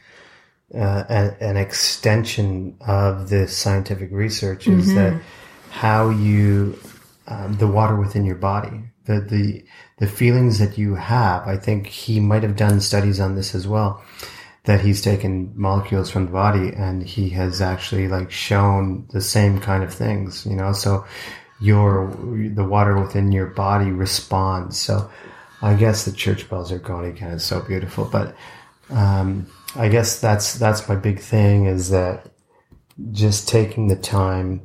uh, 0.75 1.05
an, 1.09 1.37
an, 1.41 1.57
extension 1.57 2.77
of 2.81 3.29
the 3.29 3.47
scientific 3.47 4.11
research 4.11 4.67
is 4.67 4.89
mm-hmm. 4.89 4.97
that 4.97 5.23
how 5.71 6.11
you 6.11 6.79
um, 7.29 7.57
the 7.59 7.69
water 7.69 7.97
within 7.97 8.25
your 8.25 8.37
body 8.37 8.83
the 9.05 9.21
the 9.21 9.65
the 9.99 10.07
feelings 10.07 10.59
that 10.59 10.77
you 10.79 10.95
have. 10.95 11.47
I 11.47 11.57
think 11.57 11.87
he 11.87 12.21
might 12.21 12.43
have 12.43 12.57
done 12.57 12.81
studies 12.81 13.21
on 13.21 13.37
this 13.37 13.55
as 13.55 13.67
well 13.67 14.03
that 14.65 14.81
he's 14.81 15.03
taken 15.03 15.53
molecules 15.55 16.11
from 16.11 16.27
the 16.27 16.33
body 16.33 16.73
and 16.75 17.03
he 17.03 17.29
has 17.29 17.61
actually 17.61 18.09
like 18.09 18.31
shown 18.31 19.07
the 19.13 19.21
same 19.21 19.61
kind 19.61 19.85
of 19.85 19.93
things, 19.93 20.47
you 20.47 20.57
know, 20.57 20.73
so 20.73 21.05
your, 21.61 22.09
the 22.55 22.65
water 22.65 23.01
within 23.01 23.33
your 23.33 23.47
body 23.47 23.91
responds. 23.91 24.79
So 24.79 25.11
I 25.63 25.75
guess 25.75 26.05
the 26.05 26.13
church 26.13 26.49
bells 26.49 26.73
are 26.73 26.79
going 26.79 27.11
again. 27.11 27.33
It's 27.33 27.45
so 27.45 27.61
beautiful, 27.61 28.05
but, 28.05 28.35
um, 28.91 29.47
I 29.77 29.89
guess 29.89 30.21
that's, 30.21 30.55
that's 30.55 30.89
my 30.89 30.95
big 30.95 31.19
thing 31.19 31.67
is 31.67 31.91
that 31.91 32.31
just 33.13 33.49
taking 33.49 33.89
the 33.89 33.97
time 33.97 34.61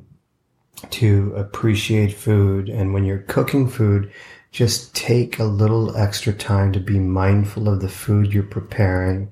to 0.91 1.33
appreciate 1.35 2.13
food. 2.13 2.69
And 2.69 2.93
when 2.93 3.05
you're 3.05 3.19
cooking 3.19 3.67
food, 3.67 4.11
just 4.51 4.95
take 4.95 5.39
a 5.39 5.43
little 5.43 5.95
extra 5.95 6.33
time 6.33 6.71
to 6.73 6.79
be 6.79 6.99
mindful 6.99 7.67
of 7.67 7.81
the 7.81 7.89
food 7.89 8.33
you're 8.33 8.43
preparing 8.43 9.31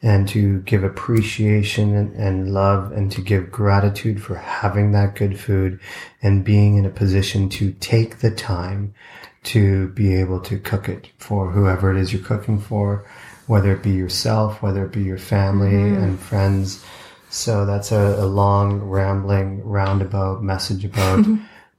and 0.00 0.28
to 0.28 0.60
give 0.60 0.84
appreciation 0.84 1.94
and, 1.94 2.14
and, 2.14 2.54
love 2.54 2.92
and 2.92 3.10
to 3.10 3.20
give 3.20 3.50
gratitude 3.50 4.22
for 4.22 4.36
having 4.36 4.92
that 4.92 5.16
good 5.16 5.38
food 5.38 5.80
and 6.22 6.44
being 6.44 6.76
in 6.76 6.86
a 6.86 6.90
position 6.90 7.48
to 7.48 7.72
take 7.80 8.18
the 8.18 8.30
time 8.30 8.94
to 9.42 9.88
be 9.88 10.14
able 10.14 10.40
to 10.40 10.58
cook 10.58 10.88
it 10.88 11.08
for 11.18 11.50
whoever 11.50 11.90
it 11.90 11.96
is 11.96 12.12
you're 12.12 12.22
cooking 12.22 12.60
for, 12.60 13.04
whether 13.46 13.72
it 13.72 13.82
be 13.82 13.90
yourself, 13.90 14.62
whether 14.62 14.84
it 14.84 14.92
be 14.92 15.02
your 15.02 15.18
family 15.18 15.70
mm-hmm. 15.70 16.02
and 16.02 16.20
friends. 16.20 16.84
So 17.30 17.66
that's 17.66 17.90
a, 17.90 18.16
a, 18.18 18.26
long, 18.26 18.80
rambling, 18.80 19.64
roundabout 19.64 20.42
message 20.42 20.84
about 20.84 21.24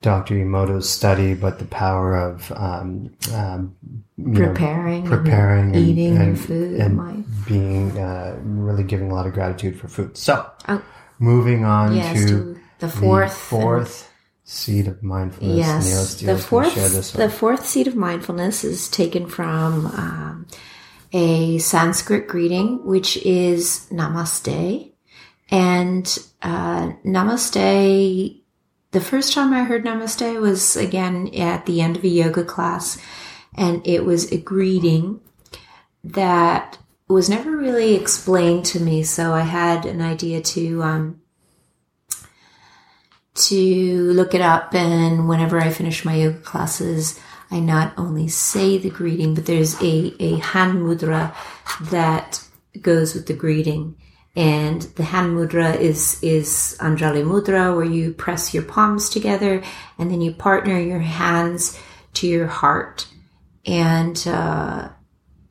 Dr. 0.02 0.36
Emoto's 0.36 0.90
study, 0.90 1.34
but 1.34 1.60
the 1.60 1.66
power 1.66 2.16
of 2.16 2.52
um, 2.54 3.12
um, 3.34 3.76
preparing, 4.34 5.04
know, 5.04 5.10
preparing, 5.10 5.76
and 5.76 5.88
eating 5.88 6.18
and, 6.18 6.40
food, 6.40 6.80
and 6.80 7.26
being 7.50 7.98
uh, 7.98 8.40
really 8.42 8.84
giving 8.84 9.12
a 9.12 9.14
lot 9.14 9.28
of 9.28 9.34
gratitude 9.34 9.78
for 9.78 9.90
food. 9.90 10.16
So, 10.16 10.50
oh, 10.68 10.82
moving 11.20 11.66
on 11.66 11.96
yes, 11.96 12.30
to, 12.30 12.58
the 12.80 12.88
fourth, 12.88 13.32
the 13.32 13.36
fourth 13.36 14.12
seed 14.46 14.88
of 14.88 15.04
mindfulness. 15.04 15.58
Yes, 15.58 16.22
the 16.22 16.38
fourth, 16.38 17.14
the 17.14 17.30
fourth 17.30 17.66
seed 17.66 17.88
of 17.88 17.96
mindfulness 17.96 18.64
is 18.64 18.88
taken 18.90 19.28
from 19.28 19.88
um, 19.88 20.48
a 21.12 21.58
Sanskrit 21.58 22.28
greeting, 22.28 22.86
which 22.86 23.18
is 23.18 23.88
Namaste, 23.92 24.92
and 25.52 26.18
uh, 26.42 26.92
Namaste 27.04 28.40
the 28.92 29.02
first 29.02 29.34
time 29.34 29.54
I 29.54 29.64
heard 29.64 29.86
Namaste 29.86 30.42
was 30.42 30.76
again 30.76 31.30
at 31.36 31.66
the 31.66 31.82
end 31.82 31.98
of 31.98 32.04
a 32.04 32.08
yoga 32.08 32.44
class, 32.44 32.98
and 33.56 33.86
it 33.86 34.04
was 34.04 34.32
a 34.32 34.38
greeting 34.38 35.22
that 36.04 36.78
was 37.10 37.30
never 37.30 37.58
really 37.58 37.96
explained 37.96 38.66
to 38.66 38.80
me. 38.80 39.04
So 39.04 39.34
I 39.34 39.42
had 39.42 39.86
an 39.86 40.02
idea 40.02 40.42
to 40.42 40.84
um, 40.84 41.22
to 43.36 44.12
look 44.14 44.34
it 44.34 44.42
up, 44.42 44.74
and 44.74 45.28
whenever 45.28 45.60
I 45.60 45.70
finish 45.72 46.06
my 46.06 46.16
yoga 46.16 46.40
classes, 46.40 47.20
I 47.50 47.60
not 47.60 47.94
only 47.98 48.28
say 48.28 48.78
the 48.78 48.90
greeting, 48.90 49.34
but 49.34 49.46
there's 49.46 49.82
a 49.82 50.14
a 50.20 50.38
hand 50.38 50.80
mudra 50.80 51.36
that 51.90 52.44
goes 52.82 53.14
with 53.16 53.28
the 53.28 53.34
greeting. 53.34 53.96
And 54.36 54.82
the 54.82 55.04
hand 55.04 55.36
mudra 55.36 55.76
is, 55.76 56.22
is 56.22 56.78
Anjali 56.80 57.26
mudra 57.26 57.76
where 57.76 57.84
you 57.84 58.14
press 58.14 58.54
your 58.54 58.64
palms 58.64 59.10
together 59.10 59.64
and 59.98 60.10
then 60.10 60.22
you 60.22 60.32
partner 60.32 60.80
your 60.80 61.00
hands 61.00 61.78
to 62.14 62.28
your 62.28 62.48
heart. 62.48 63.08
And, 63.66 64.24
uh, 64.28 64.90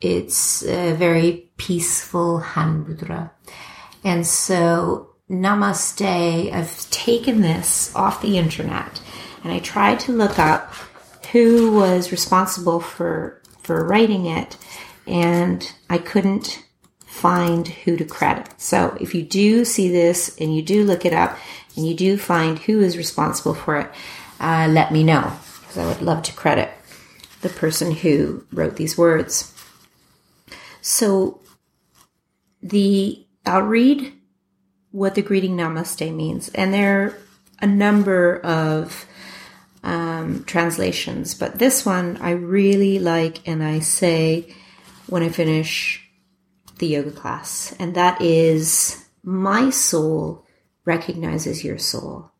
it's 0.00 0.62
a 0.64 0.92
very 0.92 1.50
peaceful 1.56 2.38
hand 2.38 2.86
mudra. 2.86 3.30
And 4.04 4.26
so 4.26 5.10
namaste, 5.30 6.52
I've 6.52 6.90
taken 6.90 7.40
this 7.40 7.94
off 7.94 8.22
the 8.22 8.38
internet 8.38 9.00
and 9.44 9.52
I 9.52 9.58
tried 9.58 10.00
to 10.00 10.12
look 10.12 10.38
up 10.38 10.72
who 11.32 11.72
was 11.72 12.10
responsible 12.10 12.80
for, 12.80 13.42
for 13.62 13.84
writing 13.84 14.26
it 14.26 14.56
and 15.06 15.70
I 15.90 15.98
couldn't 15.98 16.64
find 17.04 17.66
who 17.66 17.96
to 17.96 18.04
credit. 18.04 18.48
So 18.58 18.96
if 19.00 19.14
you 19.14 19.22
do 19.22 19.64
see 19.64 19.90
this 19.90 20.36
and 20.38 20.54
you 20.54 20.62
do 20.62 20.84
look 20.84 21.04
it 21.04 21.12
up 21.12 21.36
and 21.76 21.86
you 21.86 21.94
do 21.94 22.16
find 22.16 22.58
who 22.58 22.80
is 22.80 22.96
responsible 22.96 23.54
for 23.54 23.80
it, 23.80 23.90
uh, 24.40 24.68
let 24.70 24.92
me 24.92 25.02
know 25.02 25.32
because 25.60 25.78
I 25.78 25.86
would 25.86 26.00
love 26.00 26.22
to 26.24 26.32
credit 26.32 26.70
the 27.40 27.48
person 27.48 27.92
who 27.92 28.44
wrote 28.52 28.76
these 28.76 28.96
words. 28.96 29.54
So 30.88 31.42
the 32.62 33.26
I'll 33.44 33.60
read 33.60 34.14
what 34.90 35.14
the 35.14 35.20
greeting 35.20 35.54
namaste 35.54 36.14
means, 36.14 36.48
and 36.54 36.72
there 36.72 37.02
are 37.02 37.18
a 37.60 37.66
number 37.66 38.40
of 38.40 39.04
um, 39.84 40.44
translations, 40.44 41.34
but 41.34 41.58
this 41.58 41.84
one 41.84 42.16
I 42.22 42.30
really 42.30 42.98
like, 42.98 43.46
and 43.46 43.62
I 43.62 43.80
say 43.80 44.54
when 45.08 45.22
I 45.22 45.28
finish 45.28 46.08
the 46.78 46.86
yoga 46.86 47.10
class, 47.10 47.76
and 47.78 47.94
that 47.94 48.22
is 48.22 49.04
my 49.22 49.68
soul 49.68 50.46
recognizes 50.86 51.62
your 51.62 51.76
soul. 51.76 52.30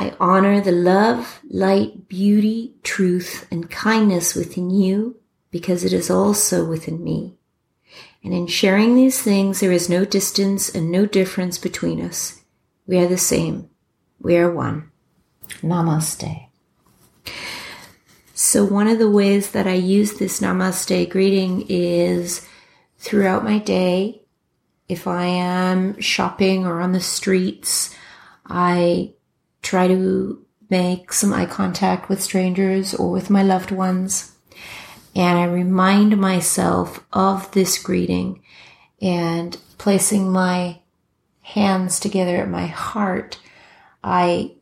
I 0.00 0.16
honor 0.18 0.62
the 0.62 0.72
love, 0.72 1.40
light, 1.50 2.08
beauty, 2.08 2.76
truth, 2.82 3.46
and 3.50 3.70
kindness 3.70 4.34
within 4.34 4.70
you 4.70 5.20
because 5.54 5.84
it 5.84 5.92
is 5.92 6.10
also 6.10 6.64
within 6.64 7.04
me. 7.04 7.32
And 8.24 8.34
in 8.34 8.48
sharing 8.48 8.96
these 8.96 9.22
things, 9.22 9.60
there 9.60 9.70
is 9.70 9.88
no 9.88 10.04
distance 10.04 10.68
and 10.68 10.90
no 10.90 11.06
difference 11.06 11.58
between 11.58 12.00
us. 12.00 12.42
We 12.88 12.98
are 12.98 13.06
the 13.06 13.16
same. 13.16 13.70
We 14.18 14.36
are 14.36 14.50
one. 14.50 14.90
Namaste. 15.62 16.48
So, 18.34 18.64
one 18.64 18.88
of 18.88 18.98
the 18.98 19.08
ways 19.08 19.52
that 19.52 19.68
I 19.68 19.74
use 19.74 20.14
this 20.14 20.40
namaste 20.40 21.08
greeting 21.10 21.66
is 21.68 22.44
throughout 22.98 23.44
my 23.44 23.58
day. 23.58 24.22
If 24.88 25.06
I 25.06 25.26
am 25.26 26.00
shopping 26.00 26.66
or 26.66 26.80
on 26.80 26.90
the 26.90 27.00
streets, 27.00 27.94
I 28.44 29.12
try 29.62 29.86
to 29.86 30.44
make 30.68 31.12
some 31.12 31.32
eye 31.32 31.46
contact 31.46 32.08
with 32.08 32.20
strangers 32.20 32.92
or 32.92 33.12
with 33.12 33.30
my 33.30 33.44
loved 33.44 33.70
ones. 33.70 34.33
And 35.14 35.38
I 35.38 35.44
remind 35.44 36.16
myself 36.18 37.04
of 37.12 37.50
this 37.52 37.78
greeting 37.78 38.42
and 39.00 39.56
placing 39.78 40.32
my 40.32 40.80
hands 41.42 42.00
together 42.00 42.36
at 42.36 42.48
my 42.48 42.66
heart. 42.66 43.38
I 44.02 44.56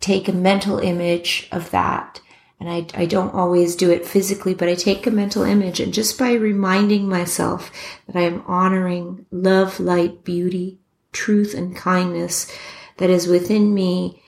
take 0.00 0.28
a 0.28 0.32
mental 0.32 0.78
image 0.78 1.48
of 1.52 1.70
that 1.70 2.20
and 2.60 2.68
I, 2.68 2.86
I 2.94 3.06
don't 3.06 3.34
always 3.34 3.74
do 3.74 3.90
it 3.90 4.06
physically, 4.06 4.52
but 4.52 4.68
I 4.68 4.74
take 4.74 5.06
a 5.06 5.10
mental 5.10 5.44
image 5.44 5.80
and 5.80 5.94
just 5.94 6.18
by 6.18 6.32
reminding 6.32 7.08
myself 7.08 7.72
that 8.06 8.16
I 8.16 8.22
am 8.22 8.42
honoring 8.46 9.24
love, 9.30 9.80
light, 9.80 10.24
beauty, 10.24 10.78
truth, 11.10 11.54
and 11.54 11.74
kindness 11.74 12.52
that 12.98 13.08
is 13.08 13.26
within 13.26 13.72
me 13.72 14.22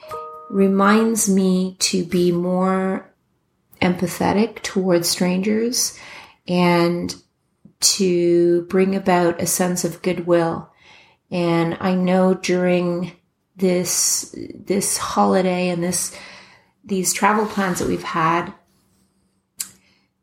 reminds 0.49 1.29
me 1.29 1.77
to 1.79 2.05
be 2.05 2.33
more 2.33 3.12
empathetic 3.83 4.63
towards 4.63 5.09
strangers 5.09 5.99
and 6.49 7.15
to 7.81 8.63
bring 8.67 8.95
about 8.95 9.43
a 9.43 9.47
sense 9.47 9.85
of 9.85 10.03
goodwill 10.03 10.73
And 11.33 11.79
I 11.81 11.95
know 11.95 12.35
during 12.35 13.13
this 13.57 14.35
this 14.55 14.99
holiday 14.99 15.71
and 15.71 15.83
this 15.83 16.15
these 16.85 17.15
travel 17.15 17.47
plans 17.47 17.79
that 17.79 17.89
we've 17.89 18.03
had, 18.03 18.53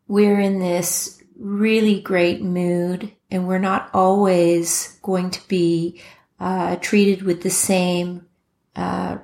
we're 0.08 0.40
in 0.40 0.60
this 0.60 1.22
really 1.36 2.00
great 2.00 2.44
mood, 2.44 3.12
and 3.32 3.48
we're 3.48 3.58
not 3.58 3.90
always 3.94 5.00
going 5.02 5.32
to 5.32 5.48
be 5.48 6.00
uh, 6.40 6.76
treated 6.76 7.24
with 7.24 7.42
the 7.42 7.50
same 7.50 8.28
uh, 8.76 9.18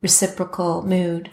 reciprocal 0.00 0.82
mood. 0.86 1.30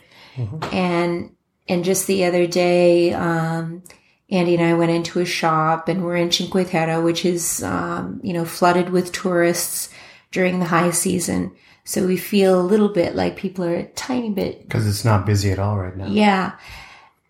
And 0.72 1.36
and 1.70 1.84
just 1.84 2.08
the 2.08 2.26
other 2.26 2.48
day, 2.48 3.14
um, 3.14 3.84
Andy 4.30 4.56
and 4.56 4.64
I 4.64 4.74
went 4.74 4.92
into 4.92 5.20
a 5.20 5.26
shop, 5.26 5.88
and 5.88 6.04
we're 6.04 6.16
in 6.18 6.32
Cinque 6.32 6.70
Terre, 6.70 7.02
which 7.02 7.26
is 7.26 7.64
um, 7.64 8.20
you 8.24 8.34
know 8.34 8.46
flooded 8.46 8.90
with 8.90 9.12
tourists 9.12 9.90
during 10.32 10.60
the 10.60 10.66
high 10.66 10.92
season. 10.92 11.52
So 11.86 12.06
we 12.06 12.18
feel 12.18 12.60
a 12.60 12.62
little 12.62 12.90
bit 12.90 13.16
like 13.16 13.38
people 13.38 13.64
are 13.64 13.76
a 13.76 13.86
tiny 13.88 14.30
bit 14.30 14.62
Because 14.64 14.86
it's 14.86 15.06
not 15.06 15.26
busy 15.26 15.52
at 15.52 15.60
all 15.60 15.78
right 15.78 15.96
now. 15.96 16.08
yeah. 16.08 16.58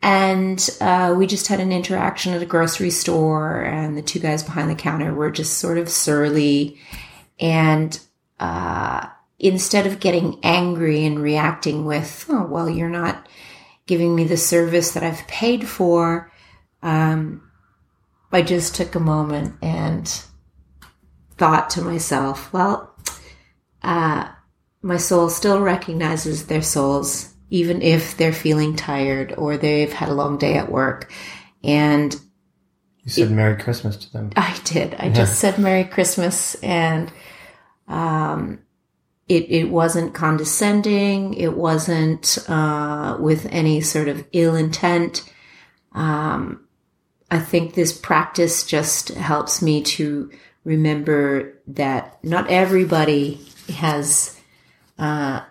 And 0.01 0.67
uh, 0.79 1.13
we 1.17 1.27
just 1.27 1.47
had 1.47 1.59
an 1.59 1.71
interaction 1.71 2.33
at 2.33 2.41
a 2.41 2.45
grocery 2.45 2.91
store, 2.91 3.61
and 3.61 3.97
the 3.97 4.01
two 4.01 4.19
guys 4.19 4.43
behind 4.43 4.69
the 4.69 4.75
counter 4.75 5.13
were 5.13 5.31
just 5.31 5.57
sort 5.57 5.77
of 5.77 5.89
surly. 5.89 6.79
And 7.39 7.99
uh, 8.39 9.07
instead 9.39 9.85
of 9.87 9.99
getting 9.99 10.39
angry 10.43 11.03
and 11.05 11.19
reacting 11.19 11.85
with, 11.85 12.25
oh, 12.29 12.45
well, 12.45 12.69
you're 12.69 12.89
not 12.89 13.27
giving 13.87 14.15
me 14.15 14.25
the 14.25 14.37
service 14.37 14.91
that 14.91 15.03
I've 15.03 15.27
paid 15.27 15.67
for, 15.67 16.31
um, 16.83 17.49
I 18.31 18.41
just 18.41 18.75
took 18.75 18.95
a 18.95 18.99
moment 18.99 19.55
and 19.61 20.07
thought 21.37 21.69
to 21.71 21.81
myself, 21.81 22.51
well, 22.51 22.93
uh, 23.81 24.27
my 24.81 24.97
soul 24.97 25.29
still 25.29 25.61
recognizes 25.61 26.47
their 26.47 26.61
souls, 26.61 27.33
even 27.49 27.81
if 27.81 28.17
they're 28.17 28.33
feeling 28.33 28.75
tired 28.75 29.33
or 29.37 29.57
they've 29.57 29.93
had 29.93 30.09
a 30.09 30.13
long 30.13 30.37
day 30.37 30.55
at 30.55 30.71
work. 30.71 31.11
And 31.63 32.13
You 33.03 33.11
said 33.11 33.31
Merry 33.31 33.61
Christmas 33.61 33.97
to 33.97 34.13
them. 34.13 34.31
I 34.35 34.59
did. 34.63 34.95
I 34.95 35.09
just 35.09 35.39
said 35.39 35.57
Merry 35.57 35.85
Christmas 35.85 36.55
and 36.55 37.11
um 37.87 38.59
it 39.27 39.49
it 39.49 39.69
wasn't 39.69 40.13
condescending, 40.13 41.33
it 41.33 41.55
wasn't 41.55 42.37
uh 42.47 43.17
with 43.19 43.45
any 43.51 43.81
sort 43.81 44.07
of 44.07 44.25
ill 44.31 44.55
intent. 44.55 45.23
Um 45.93 46.65
I 47.29 47.39
think 47.39 47.73
this 47.73 47.97
practice 47.97 48.65
just 48.65 49.09
helps 49.09 49.61
me 49.61 49.81
to 49.83 50.31
remember 50.63 51.53
that 51.67 52.23
not 52.23 52.49
everybody 52.49 53.41
has 53.69 54.39
uh 54.97 55.41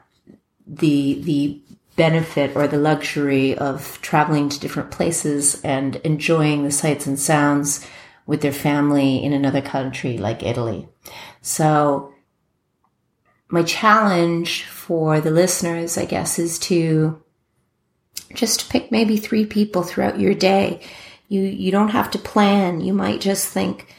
the 0.67 1.21
the 1.23 1.61
benefit 1.97 2.55
or 2.55 2.69
the 2.69 2.79
luxury 2.79 3.57
of 3.57 3.99
traveling 4.03 4.49
to 4.51 4.61
different 4.61 4.91
places 4.91 5.61
and 5.63 5.97
enjoying 5.97 6.63
the 6.63 6.71
sights 6.71 7.07
and 7.07 7.19
sounds 7.19 7.87
with 8.27 8.43
their 8.43 8.53
family 8.53 9.23
in 9.25 9.33
another 9.33 9.63
country 9.63 10.19
like 10.19 10.43
Italy. 10.43 10.89
So 11.41 12.13
my 13.49 13.63
challenge 13.63 14.65
for 14.65 15.21
the 15.21 15.31
listeners, 15.31 15.97
I 15.97 16.05
guess, 16.05 16.39
is 16.39 16.59
to 16.61 17.23
just 18.35 18.71
pick 18.71 18.91
maybe 18.91 19.17
three 19.17 19.47
people 19.47 19.83
throughout 19.83 20.19
your 20.21 20.35
day. 20.35 20.81
You 21.29 21.43
you 21.43 21.71
don't 21.71 21.91
have 21.91 22.11
to 22.13 22.19
plan. 22.19 22.81
You 22.81 22.93
might 22.93 23.21
just 23.21 23.49
think 23.49 23.95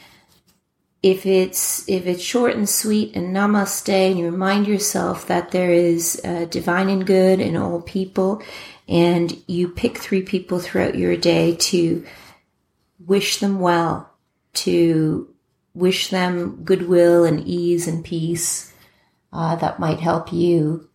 if 1.02 1.26
it's 1.26 1.88
if 1.88 2.06
it's 2.06 2.22
short 2.22 2.56
and 2.56 2.68
sweet 2.68 3.14
and 3.14 3.34
namaste 3.34 3.88
and 3.88 4.18
you 4.18 4.30
remind 4.30 4.66
yourself 4.66 5.26
that 5.28 5.50
there 5.50 5.70
is 5.72 6.20
uh, 6.24 6.46
divine 6.46 6.88
and 6.88 7.06
good 7.06 7.40
in 7.40 7.56
all 7.56 7.80
people 7.80 8.42
and 8.88 9.36
you 9.46 9.68
pick 9.68 9.98
three 9.98 10.22
people 10.22 10.58
throughout 10.58 10.96
your 10.96 11.16
day 11.16 11.54
to 11.54 12.04
wish 13.06 13.38
them 13.38 13.60
well 13.60 14.10
to 14.54 15.32
wish 15.72 16.10
them 16.10 16.64
goodwill 16.64 17.24
and 17.24 17.46
ease 17.46 17.86
and 17.86 18.04
peace 18.04 18.72
uh, 19.32 19.56
that 19.56 19.78
might 19.78 20.00
help 20.00 20.32
you 20.32 20.88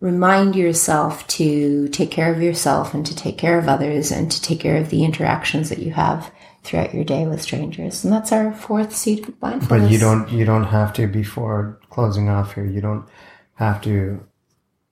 remind 0.00 0.56
yourself 0.56 1.26
to 1.28 1.88
take 1.88 2.10
care 2.10 2.32
of 2.32 2.42
yourself 2.42 2.92
and 2.92 3.06
to 3.06 3.14
take 3.14 3.38
care 3.38 3.58
of 3.58 3.68
others 3.68 4.10
and 4.10 4.32
to 4.32 4.42
take 4.42 4.58
care 4.58 4.76
of 4.76 4.90
the 4.90 5.04
interactions 5.04 5.68
that 5.68 5.78
you 5.78 5.92
have 5.92 6.32
throughout 6.64 6.92
your 6.92 7.04
day 7.04 7.24
with 7.26 7.40
strangers. 7.40 8.04
And 8.04 8.12
that's 8.12 8.32
our 8.32 8.52
fourth 8.52 8.94
seed 8.94 9.28
of 9.28 9.40
mindfulness. 9.40 9.68
But 9.84 9.90
you 9.90 9.98
don't 9.98 10.28
you 10.30 10.44
don't 10.44 10.64
have 10.64 10.92
to 10.94 11.06
before 11.06 11.78
closing 11.90 12.28
off 12.28 12.54
here. 12.54 12.66
You 12.66 12.80
don't 12.80 13.06
have 13.54 13.80
to 13.82 14.26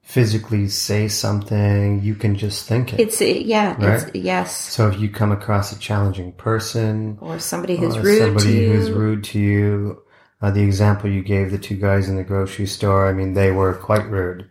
physically 0.01 0.67
say 0.67 1.07
something. 1.07 2.01
You 2.01 2.15
can 2.15 2.35
just 2.35 2.67
think 2.67 2.93
it. 2.93 2.99
It's 2.99 3.21
yeah. 3.21 3.75
It's 3.79 4.15
yes. 4.15 4.55
so 4.55 4.87
if 4.89 4.99
you 4.99 5.09
come 5.09 5.31
across 5.31 5.71
a 5.71 5.79
challenging 5.79 6.31
person, 6.33 7.17
Or 7.21 7.39
somebody 7.39 7.77
who's 7.77 7.97
or 7.97 8.01
rude 8.01 8.19
somebody 8.19 8.45
to 8.45 8.61
you. 8.61 8.71
who's 8.71 8.91
rude 8.91 9.23
to 9.25 9.39
you, 9.39 10.03
uh, 10.41 10.51
the 10.51 10.61
example 10.61 11.09
you 11.09 11.21
gave 11.21 11.51
the 11.51 11.57
two 11.57 11.75
guys 11.75 12.09
in 12.09 12.15
the 12.15 12.23
grocery 12.23 12.65
store. 12.65 13.07
I 13.07 13.13
mean, 13.13 13.33
they 13.33 13.51
were 13.51 13.73
quite 13.73 14.09
rude. 14.09 14.49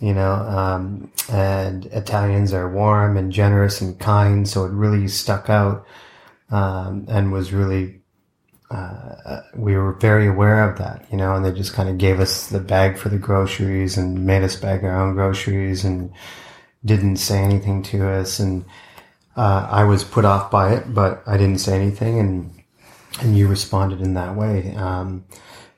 You 0.00 0.12
know, 0.12 0.32
um, 0.32 1.10
and 1.30 1.86
Italians 1.86 2.52
are 2.52 2.70
warm 2.70 3.16
and 3.16 3.32
generous 3.32 3.80
and 3.80 3.98
kind, 3.98 4.46
so 4.46 4.64
it 4.64 4.72
really 4.72 5.08
stuck 5.08 5.48
out 5.48 5.86
um, 6.50 7.06
and 7.08 7.32
was 7.32 7.52
really 7.52 8.02
uh, 8.70 9.40
we 9.54 9.76
were 9.76 9.92
very 9.92 10.26
aware 10.26 10.68
of 10.68 10.78
that, 10.78 11.06
you 11.10 11.16
know, 11.16 11.34
and 11.34 11.44
they 11.44 11.52
just 11.52 11.74
kind 11.74 11.88
of 11.88 11.98
gave 11.98 12.18
us 12.18 12.48
the 12.48 12.58
bag 12.58 12.98
for 12.98 13.08
the 13.08 13.18
groceries 13.18 13.96
and 13.96 14.26
made 14.26 14.42
us 14.42 14.56
bag 14.56 14.82
our 14.84 15.00
own 15.00 15.14
groceries 15.14 15.84
and 15.84 16.12
didn't 16.84 17.16
say 17.16 17.38
anything 17.38 17.82
to 17.82 18.08
us. 18.08 18.40
And 18.40 18.64
uh, 19.36 19.68
I 19.70 19.84
was 19.84 20.02
put 20.02 20.24
off 20.24 20.50
by 20.50 20.74
it, 20.74 20.92
but 20.92 21.22
I 21.26 21.36
didn't 21.36 21.60
say 21.60 21.76
anything, 21.76 22.18
and 22.18 22.63
and 23.20 23.36
you 23.36 23.46
responded 23.48 24.00
in 24.00 24.14
that 24.14 24.34
way. 24.36 24.74
Um, 24.76 25.24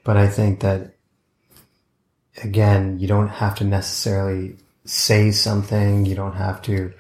but 0.05 0.17
I 0.17 0.29
think 0.29 0.61
that 0.61 0.93
again, 2.43 2.99
you 2.99 3.07
don't 3.09 3.29
have 3.29 3.55
to 3.57 3.65
necessarily 3.65 4.57
say 4.85 5.31
something. 5.31 6.07
You 6.07 6.15
don't 6.15 6.35
have 6.37 6.63
to 6.63 6.93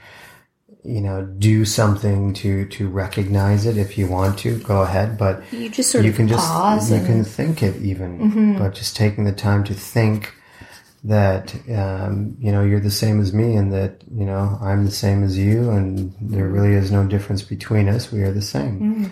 you 0.85 1.01
know 1.01 1.25
do 1.25 1.65
something 1.65 2.33
to 2.33 2.65
to 2.67 2.89
recognize 2.89 3.67
it 3.67 3.77
if 3.77 3.99
you 3.99 4.07
want 4.07 4.39
to 4.39 4.57
go 4.61 4.83
ahead 4.83 5.19
but 5.19 5.43
you 5.53 5.69
just 5.69 5.91
sort 5.91 6.05
you 6.05 6.11
of 6.11 6.17
can 6.17 6.29
just 6.29 6.47
pause 6.47 6.91
you 6.93 6.97
and 6.99 7.05
Mm-hmm. 7.05 7.13
can 7.15 7.25
think 7.25 7.61
it 7.65 7.75
even 7.83 8.57
but 8.57 8.73
just 8.73 8.95
taking 8.95 9.25
the 9.25 9.33
time 9.33 9.65
to 9.65 9.75
think 9.75 10.33
that 11.03 11.53
um, 11.75 12.37
you 12.39 12.53
know 12.53 12.63
you're 12.63 12.79
the 12.79 12.89
same 12.89 13.21
as 13.21 13.33
me 13.33 13.57
and 13.57 13.73
that 13.73 14.01
you 14.15 14.25
know 14.25 14.57
i'm 14.63 14.85
the 14.85 14.93
same 14.93 15.25
as 15.25 15.37
you 15.37 15.71
and 15.71 16.15
there 16.21 16.47
really 16.47 16.75
is 16.75 16.93
no 16.93 17.05
difference 17.05 17.43
between 17.43 17.89
us 17.89 18.13
we 18.13 18.23
are 18.23 18.31
the 18.33 18.41
same 18.41 18.79
Mm-hmm. 18.79 19.07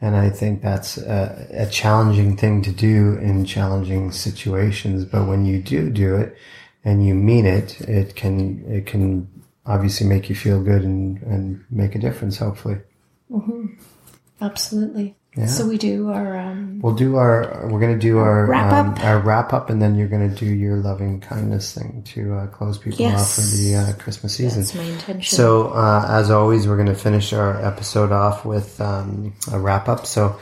And 0.00 0.16
i 0.16 0.30
think 0.30 0.62
that's 0.62 0.96
a, 0.98 1.46
a 1.50 1.66
challenging 1.66 2.36
thing 2.36 2.62
to 2.62 2.72
do 2.72 3.18
in 3.18 3.44
challenging 3.44 4.12
situations. 4.12 5.04
But 5.04 5.26
when 5.26 5.44
you 5.44 5.60
do 5.60 5.90
do 5.90 6.16
it 6.16 6.36
and 6.84 7.06
you 7.06 7.14
mean 7.14 7.46
it 7.46 7.80
it 7.82 8.16
can 8.16 8.64
it 8.66 8.86
can 8.86 9.28
obviously 9.66 10.06
make 10.06 10.28
you 10.28 10.34
feel 10.34 10.62
good 10.62 10.82
and 10.82 11.22
and 11.22 11.64
make 11.70 11.94
a 11.94 11.98
difference 11.98 12.38
hopefully. 12.38 12.78
Mm-hmm. 13.30 13.66
Absolutely. 14.40 15.16
Yeah. 15.36 15.46
So 15.46 15.66
we 15.66 15.78
do 15.78 16.10
our 16.10 16.36
um, 16.36 16.70
We'll 16.80 16.94
do 16.94 17.16
our. 17.16 17.68
We're 17.70 17.78
gonna 17.78 17.98
do 17.98 18.18
our 18.18 18.46
Wrap 18.46 18.72
um, 18.72 18.90
up. 18.90 19.04
Our 19.04 19.18
wrap 19.20 19.52
up, 19.52 19.68
and 19.68 19.80
then 19.80 19.96
you're 19.96 20.08
gonna 20.08 20.34
do 20.34 20.46
your 20.46 20.76
loving 20.78 21.20
kindness 21.20 21.74
thing 21.74 22.02
to 22.06 22.34
uh, 22.34 22.46
close 22.46 22.78
people 22.78 23.06
off 23.06 23.34
for 23.34 23.42
the 23.42 23.76
uh, 23.76 23.92
Christmas 24.02 24.34
season. 24.34 24.62
that's 24.62 24.74
my 24.74 24.82
intention. 24.82 25.36
So, 25.36 25.68
uh, 25.68 26.06
as 26.08 26.30
always, 26.30 26.66
we're 26.66 26.78
gonna 26.78 26.94
finish 26.94 27.34
our 27.34 27.62
episode 27.64 28.12
off 28.12 28.46
with 28.46 28.80
um, 28.80 29.34
a 29.52 29.58
wrap 29.58 29.88
up. 29.88 30.06
So, 30.06 30.40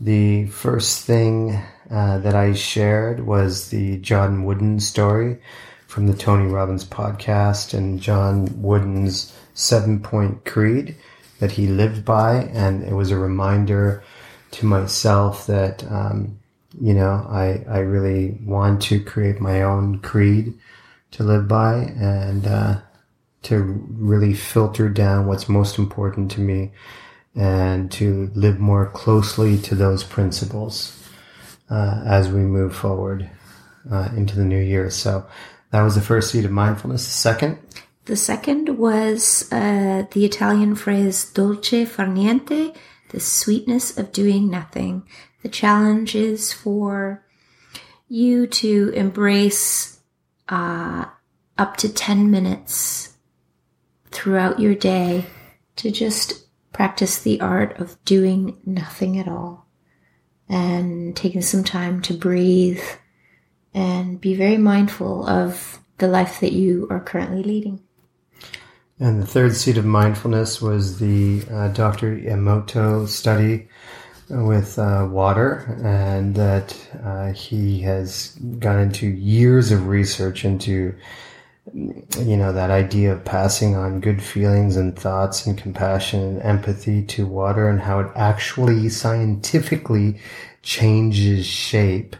the 0.00 0.46
first 0.48 1.06
thing 1.06 1.58
uh, 1.90 2.18
that 2.18 2.34
I 2.34 2.52
shared 2.52 3.26
was 3.26 3.70
the 3.70 3.96
John 3.98 4.44
Wooden 4.44 4.80
story 4.80 5.38
from 5.86 6.06
the 6.06 6.14
Tony 6.14 6.46
Robbins 6.46 6.84
podcast, 6.84 7.72
and 7.72 8.00
John 8.00 8.60
Wooden's 8.60 9.34
seven 9.54 9.98
point 9.98 10.44
creed 10.44 10.94
that 11.38 11.52
he 11.52 11.66
lived 11.66 12.04
by, 12.04 12.34
and 12.52 12.84
it 12.84 12.92
was 12.92 13.10
a 13.10 13.16
reminder 13.18 14.04
to 14.52 14.66
myself 14.66 15.46
that 15.46 15.84
um, 15.90 16.38
you 16.80 16.94
know 16.94 17.26
I 17.28 17.64
I 17.68 17.78
really 17.78 18.38
want 18.44 18.82
to 18.82 19.02
create 19.02 19.40
my 19.40 19.62
own 19.62 20.00
creed 20.00 20.54
to 21.12 21.22
live 21.24 21.48
by 21.48 21.74
and 21.98 22.46
uh, 22.46 22.80
to 23.42 23.62
really 23.98 24.34
filter 24.34 24.88
down 24.88 25.26
what's 25.26 25.48
most 25.48 25.78
important 25.78 26.30
to 26.32 26.40
me 26.40 26.70
and 27.34 27.90
to 27.92 28.30
live 28.34 28.58
more 28.58 28.86
closely 28.86 29.56
to 29.58 29.74
those 29.74 30.04
principles 30.04 30.96
uh, 31.70 32.02
as 32.06 32.28
we 32.28 32.40
move 32.40 32.74
forward 32.74 33.30
uh, 33.90 34.08
into 34.16 34.36
the 34.36 34.44
new 34.44 34.60
year. 34.60 34.90
So 34.90 35.26
that 35.70 35.82
was 35.82 35.94
the 35.94 36.00
first 36.00 36.30
seed 36.30 36.44
of 36.44 36.50
mindfulness. 36.50 37.04
The 37.04 37.12
second, 37.12 37.58
The 38.06 38.16
second 38.16 38.78
was 38.78 39.46
uh, 39.52 40.04
the 40.10 40.24
Italian 40.24 40.74
phrase 40.74 41.26
dolce 41.32 41.84
far 41.84 42.06
niente, 42.06 42.74
the 43.10 43.20
sweetness 43.20 43.96
of 43.96 44.12
doing 44.12 44.50
nothing. 44.50 45.06
The 45.42 45.48
challenge 45.48 46.14
is 46.14 46.52
for 46.52 47.24
you 48.08 48.46
to 48.46 48.90
embrace 48.94 50.00
uh, 50.48 51.04
up 51.56 51.76
to 51.76 51.92
10 51.92 52.30
minutes 52.30 53.16
throughout 54.10 54.58
your 54.58 54.74
day 54.74 55.26
to 55.76 55.90
just 55.90 56.46
practice 56.72 57.20
the 57.22 57.40
art 57.40 57.78
of 57.78 58.02
doing 58.04 58.58
nothing 58.64 59.18
at 59.18 59.28
all 59.28 59.66
and 60.48 61.14
taking 61.14 61.42
some 61.42 61.62
time 61.62 62.02
to 62.02 62.14
breathe 62.14 62.82
and 63.72 64.20
be 64.20 64.34
very 64.34 64.56
mindful 64.56 65.26
of 65.26 65.78
the 65.98 66.08
life 66.08 66.40
that 66.40 66.52
you 66.52 66.88
are 66.90 67.00
currently 67.00 67.42
leading. 67.42 67.80
And 69.00 69.22
the 69.22 69.26
third 69.26 69.56
seat 69.56 69.78
of 69.78 69.86
mindfulness 69.86 70.60
was 70.60 70.98
the 70.98 71.42
uh, 71.50 71.68
Dr. 71.68 72.18
Emoto 72.18 73.08
study 73.08 73.66
with 74.28 74.78
uh, 74.78 75.08
water, 75.10 75.78
and 75.82 76.34
that 76.34 76.76
uh, 77.02 77.32
he 77.32 77.80
has 77.80 78.36
gone 78.58 78.78
into 78.78 79.06
years 79.06 79.72
of 79.72 79.86
research 79.88 80.44
into, 80.44 80.94
you 81.74 82.36
know, 82.36 82.52
that 82.52 82.70
idea 82.70 83.12
of 83.14 83.24
passing 83.24 83.74
on 83.74 84.00
good 84.00 84.22
feelings 84.22 84.76
and 84.76 84.96
thoughts 84.98 85.46
and 85.46 85.56
compassion 85.56 86.20
and 86.20 86.42
empathy 86.42 87.02
to 87.06 87.26
water, 87.26 87.70
and 87.70 87.80
how 87.80 88.00
it 88.00 88.12
actually 88.14 88.90
scientifically 88.90 90.20
changes 90.62 91.46
shape 91.46 92.16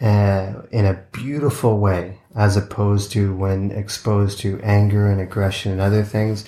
uh, 0.00 0.62
in 0.70 0.86
a 0.86 1.02
beautiful 1.12 1.78
way, 1.78 2.18
as 2.34 2.56
opposed 2.56 3.12
to 3.12 3.34
when 3.34 3.70
exposed 3.70 4.38
to 4.40 4.60
anger 4.62 5.10
and 5.10 5.20
aggression 5.20 5.72
and 5.72 5.80
other 5.80 6.02
things, 6.02 6.44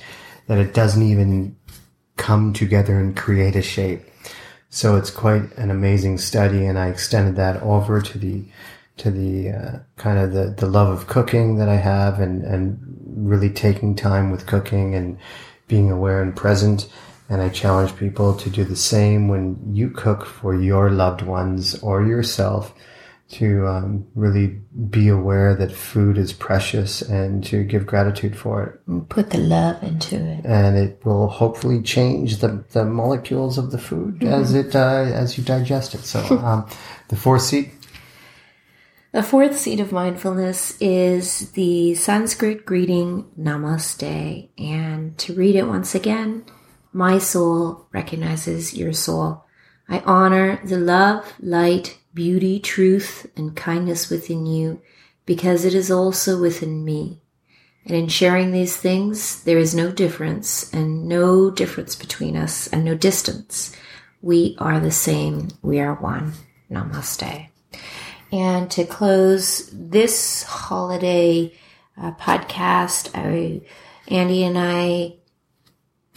that 0.46 0.58
it 0.58 0.74
doesn't 0.74 1.02
even 1.02 1.56
come 2.16 2.52
together 2.52 2.98
and 2.98 3.16
create 3.16 3.56
a 3.56 3.62
shape 3.62 4.02
so 4.76 4.96
it's 4.96 5.10
quite 5.10 5.56
an 5.56 5.70
amazing 5.70 6.18
study, 6.18 6.66
and 6.66 6.78
I 6.78 6.88
extended 6.88 7.36
that 7.36 7.62
over 7.62 8.02
to 8.02 8.18
the 8.18 8.44
to 8.98 9.10
the 9.10 9.50
uh, 9.50 9.78
kind 9.96 10.18
of 10.18 10.32
the, 10.32 10.54
the 10.56 10.66
love 10.66 10.88
of 10.88 11.06
cooking 11.06 11.56
that 11.56 11.68
I 11.68 11.76
have, 11.76 12.20
and 12.20 12.44
and 12.44 12.78
really 13.16 13.50
taking 13.50 13.94
time 13.94 14.30
with 14.30 14.46
cooking 14.46 14.94
and 14.94 15.18
being 15.68 15.90
aware 15.90 16.20
and 16.22 16.36
present. 16.36 16.88
And 17.28 17.40
I 17.40 17.48
challenge 17.48 17.96
people 17.96 18.34
to 18.34 18.50
do 18.50 18.64
the 18.64 18.76
same 18.76 19.28
when 19.28 19.58
you 19.74 19.90
cook 19.90 20.26
for 20.26 20.54
your 20.54 20.90
loved 20.90 21.22
ones 21.22 21.78
or 21.82 22.04
yourself 22.04 22.72
to 23.28 23.66
um, 23.66 24.06
really 24.14 24.58
be 24.88 25.08
aware 25.08 25.54
that 25.56 25.72
food 25.72 26.16
is 26.16 26.32
precious 26.32 27.02
and 27.02 27.42
to 27.44 27.64
give 27.64 27.84
gratitude 27.84 28.36
for 28.36 28.62
it. 28.62 29.08
Put 29.08 29.30
the 29.30 29.38
love 29.38 29.82
into 29.82 30.16
it, 30.16 30.44
and 30.44 30.76
it 30.76 31.04
will 31.04 31.26
hopefully 31.28 31.82
change 31.82 32.38
the, 32.38 32.64
the 32.70 32.84
molecules 32.84 33.58
of 33.58 33.72
the 33.72 33.78
food 33.78 34.20
mm-hmm. 34.20 34.32
as 34.32 34.54
it 34.54 34.76
uh, 34.76 35.10
as 35.12 35.36
you 35.36 35.44
digest 35.44 35.94
it. 35.94 36.04
So, 36.04 36.20
um, 36.38 36.68
the 37.08 37.16
fourth 37.16 37.42
seat. 37.42 37.72
The 39.12 39.22
fourth 39.22 39.58
seat 39.58 39.80
of 39.80 39.92
mindfulness 39.92 40.76
is 40.78 41.50
the 41.52 41.94
Sanskrit 41.94 42.66
greeting 42.66 43.24
Namaste, 43.38 44.50
and 44.58 45.16
to 45.18 45.34
read 45.34 45.56
it 45.56 45.66
once 45.66 45.94
again, 45.94 46.44
my 46.92 47.18
soul 47.18 47.88
recognizes 47.92 48.74
your 48.74 48.92
soul. 48.92 49.46
I 49.88 50.00
honor 50.00 50.60
the 50.64 50.78
love, 50.78 51.32
light, 51.40 51.98
beauty, 52.16 52.58
truth, 52.58 53.30
and 53.36 53.54
kindness 53.54 54.10
within 54.10 54.46
you 54.46 54.82
because 55.26 55.64
it 55.64 55.74
is 55.74 55.90
also 55.90 56.40
within 56.40 56.84
me. 56.84 57.20
And 57.84 57.94
in 57.94 58.08
sharing 58.08 58.50
these 58.50 58.76
things, 58.76 59.44
there 59.44 59.58
is 59.58 59.74
no 59.74 59.92
difference 59.92 60.72
and 60.74 61.06
no 61.06 61.50
difference 61.50 61.94
between 61.94 62.36
us 62.36 62.66
and 62.68 62.84
no 62.84 62.96
distance. 62.96 63.76
We 64.22 64.56
are 64.58 64.80
the 64.80 64.90
same. 64.90 65.50
We 65.62 65.78
are 65.78 65.94
one. 65.94 66.32
Namaste. 66.68 67.48
And 68.32 68.70
to 68.72 68.84
close 68.84 69.70
this 69.72 70.42
holiday 70.42 71.54
uh, 71.96 72.12
podcast, 72.12 73.10
I, 73.14 73.60
Andy 74.08 74.42
and 74.42 74.58
I 74.58 75.14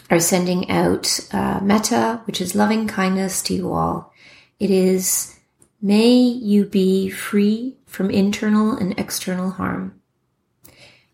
are 0.10 0.20
sending 0.20 0.72
out 0.72 1.20
uh, 1.32 1.60
metta, 1.62 2.22
which 2.26 2.42
is 2.42 2.56
loving 2.56 2.88
kindness 2.88 3.44
to 3.44 3.54
you 3.54 3.74
all. 3.74 4.12
It 4.60 4.72
is 4.72 5.39
May 5.82 6.18
you 6.18 6.66
be 6.66 7.10
free 7.10 7.78
from 7.86 8.12
internal 8.12 8.76
and 8.76 9.00
external 9.00 9.52
harm. 9.52 10.02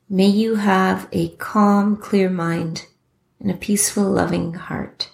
May 0.10 0.28
you 0.28 0.56
have 0.56 1.08
a 1.12 1.30
calm, 1.36 1.96
clear 1.98 2.32
mind 2.32 2.88
and 3.40 3.52
a 3.52 3.56
peaceful, 3.56 4.06
loving 4.06 4.56
heart. 4.56 5.12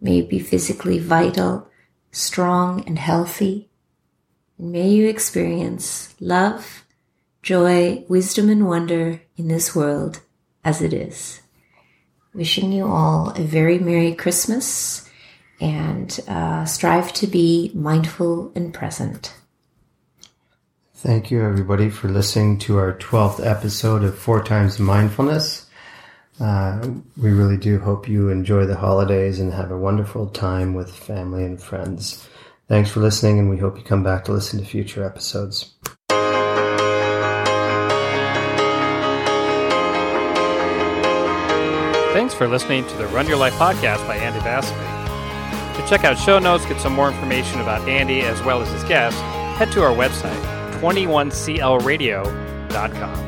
May 0.00 0.16
you 0.16 0.22
be 0.24 0.40
physically 0.40 0.98
vital, 0.98 1.68
strong, 2.10 2.84
and 2.84 2.98
healthy. 2.98 3.70
And 4.58 4.72
may 4.72 4.88
you 4.88 5.08
experience 5.08 6.16
love, 6.18 6.84
joy, 7.42 8.04
wisdom, 8.08 8.48
and 8.48 8.66
wonder 8.66 9.22
in 9.36 9.46
this 9.46 9.76
world 9.76 10.20
as 10.64 10.82
it 10.82 10.92
is. 10.92 11.42
Wishing 12.34 12.72
you 12.72 12.86
all 12.86 13.30
a 13.30 13.42
very 13.42 13.78
Merry 13.78 14.16
Christmas 14.16 15.07
and 15.60 16.20
uh, 16.28 16.64
strive 16.64 17.12
to 17.14 17.26
be 17.26 17.70
mindful 17.74 18.52
and 18.54 18.72
present. 18.72 19.34
Thank 20.94 21.30
you, 21.30 21.44
everybody, 21.44 21.90
for 21.90 22.08
listening 22.08 22.58
to 22.60 22.76
our 22.78 22.92
12th 22.94 23.44
episode 23.44 24.02
of 24.02 24.18
Four 24.18 24.42
Times 24.42 24.78
Mindfulness. 24.78 25.66
Uh, 26.40 26.88
we 27.16 27.30
really 27.30 27.56
do 27.56 27.78
hope 27.78 28.08
you 28.08 28.30
enjoy 28.30 28.66
the 28.66 28.76
holidays 28.76 29.40
and 29.40 29.52
have 29.52 29.70
a 29.70 29.78
wonderful 29.78 30.26
time 30.28 30.74
with 30.74 30.92
family 30.92 31.44
and 31.44 31.60
friends. 31.60 32.28
Thanks 32.68 32.90
for 32.90 33.00
listening, 33.00 33.38
and 33.38 33.48
we 33.48 33.58
hope 33.58 33.78
you 33.78 33.84
come 33.84 34.02
back 34.02 34.24
to 34.24 34.32
listen 34.32 34.58
to 34.58 34.64
future 34.64 35.04
episodes. 35.04 35.74
Thanks 42.12 42.34
for 42.34 42.48
listening 42.48 42.84
to 42.86 42.96
the 42.96 43.06
Run 43.08 43.28
Your 43.28 43.36
Life 43.36 43.54
podcast 43.54 44.06
by 44.08 44.16
Andy 44.16 44.40
Vasily. 44.40 44.97
Check 45.88 46.04
out 46.04 46.18
show 46.18 46.38
notes, 46.38 46.66
get 46.66 46.80
some 46.80 46.92
more 46.92 47.10
information 47.10 47.60
about 47.60 47.88
Andy 47.88 48.20
as 48.20 48.40
well 48.42 48.60
as 48.60 48.70
his 48.70 48.84
guests, 48.84 49.18
head 49.58 49.72
to 49.72 49.82
our 49.82 49.92
website, 49.92 50.40
21clradio.com. 50.80 53.27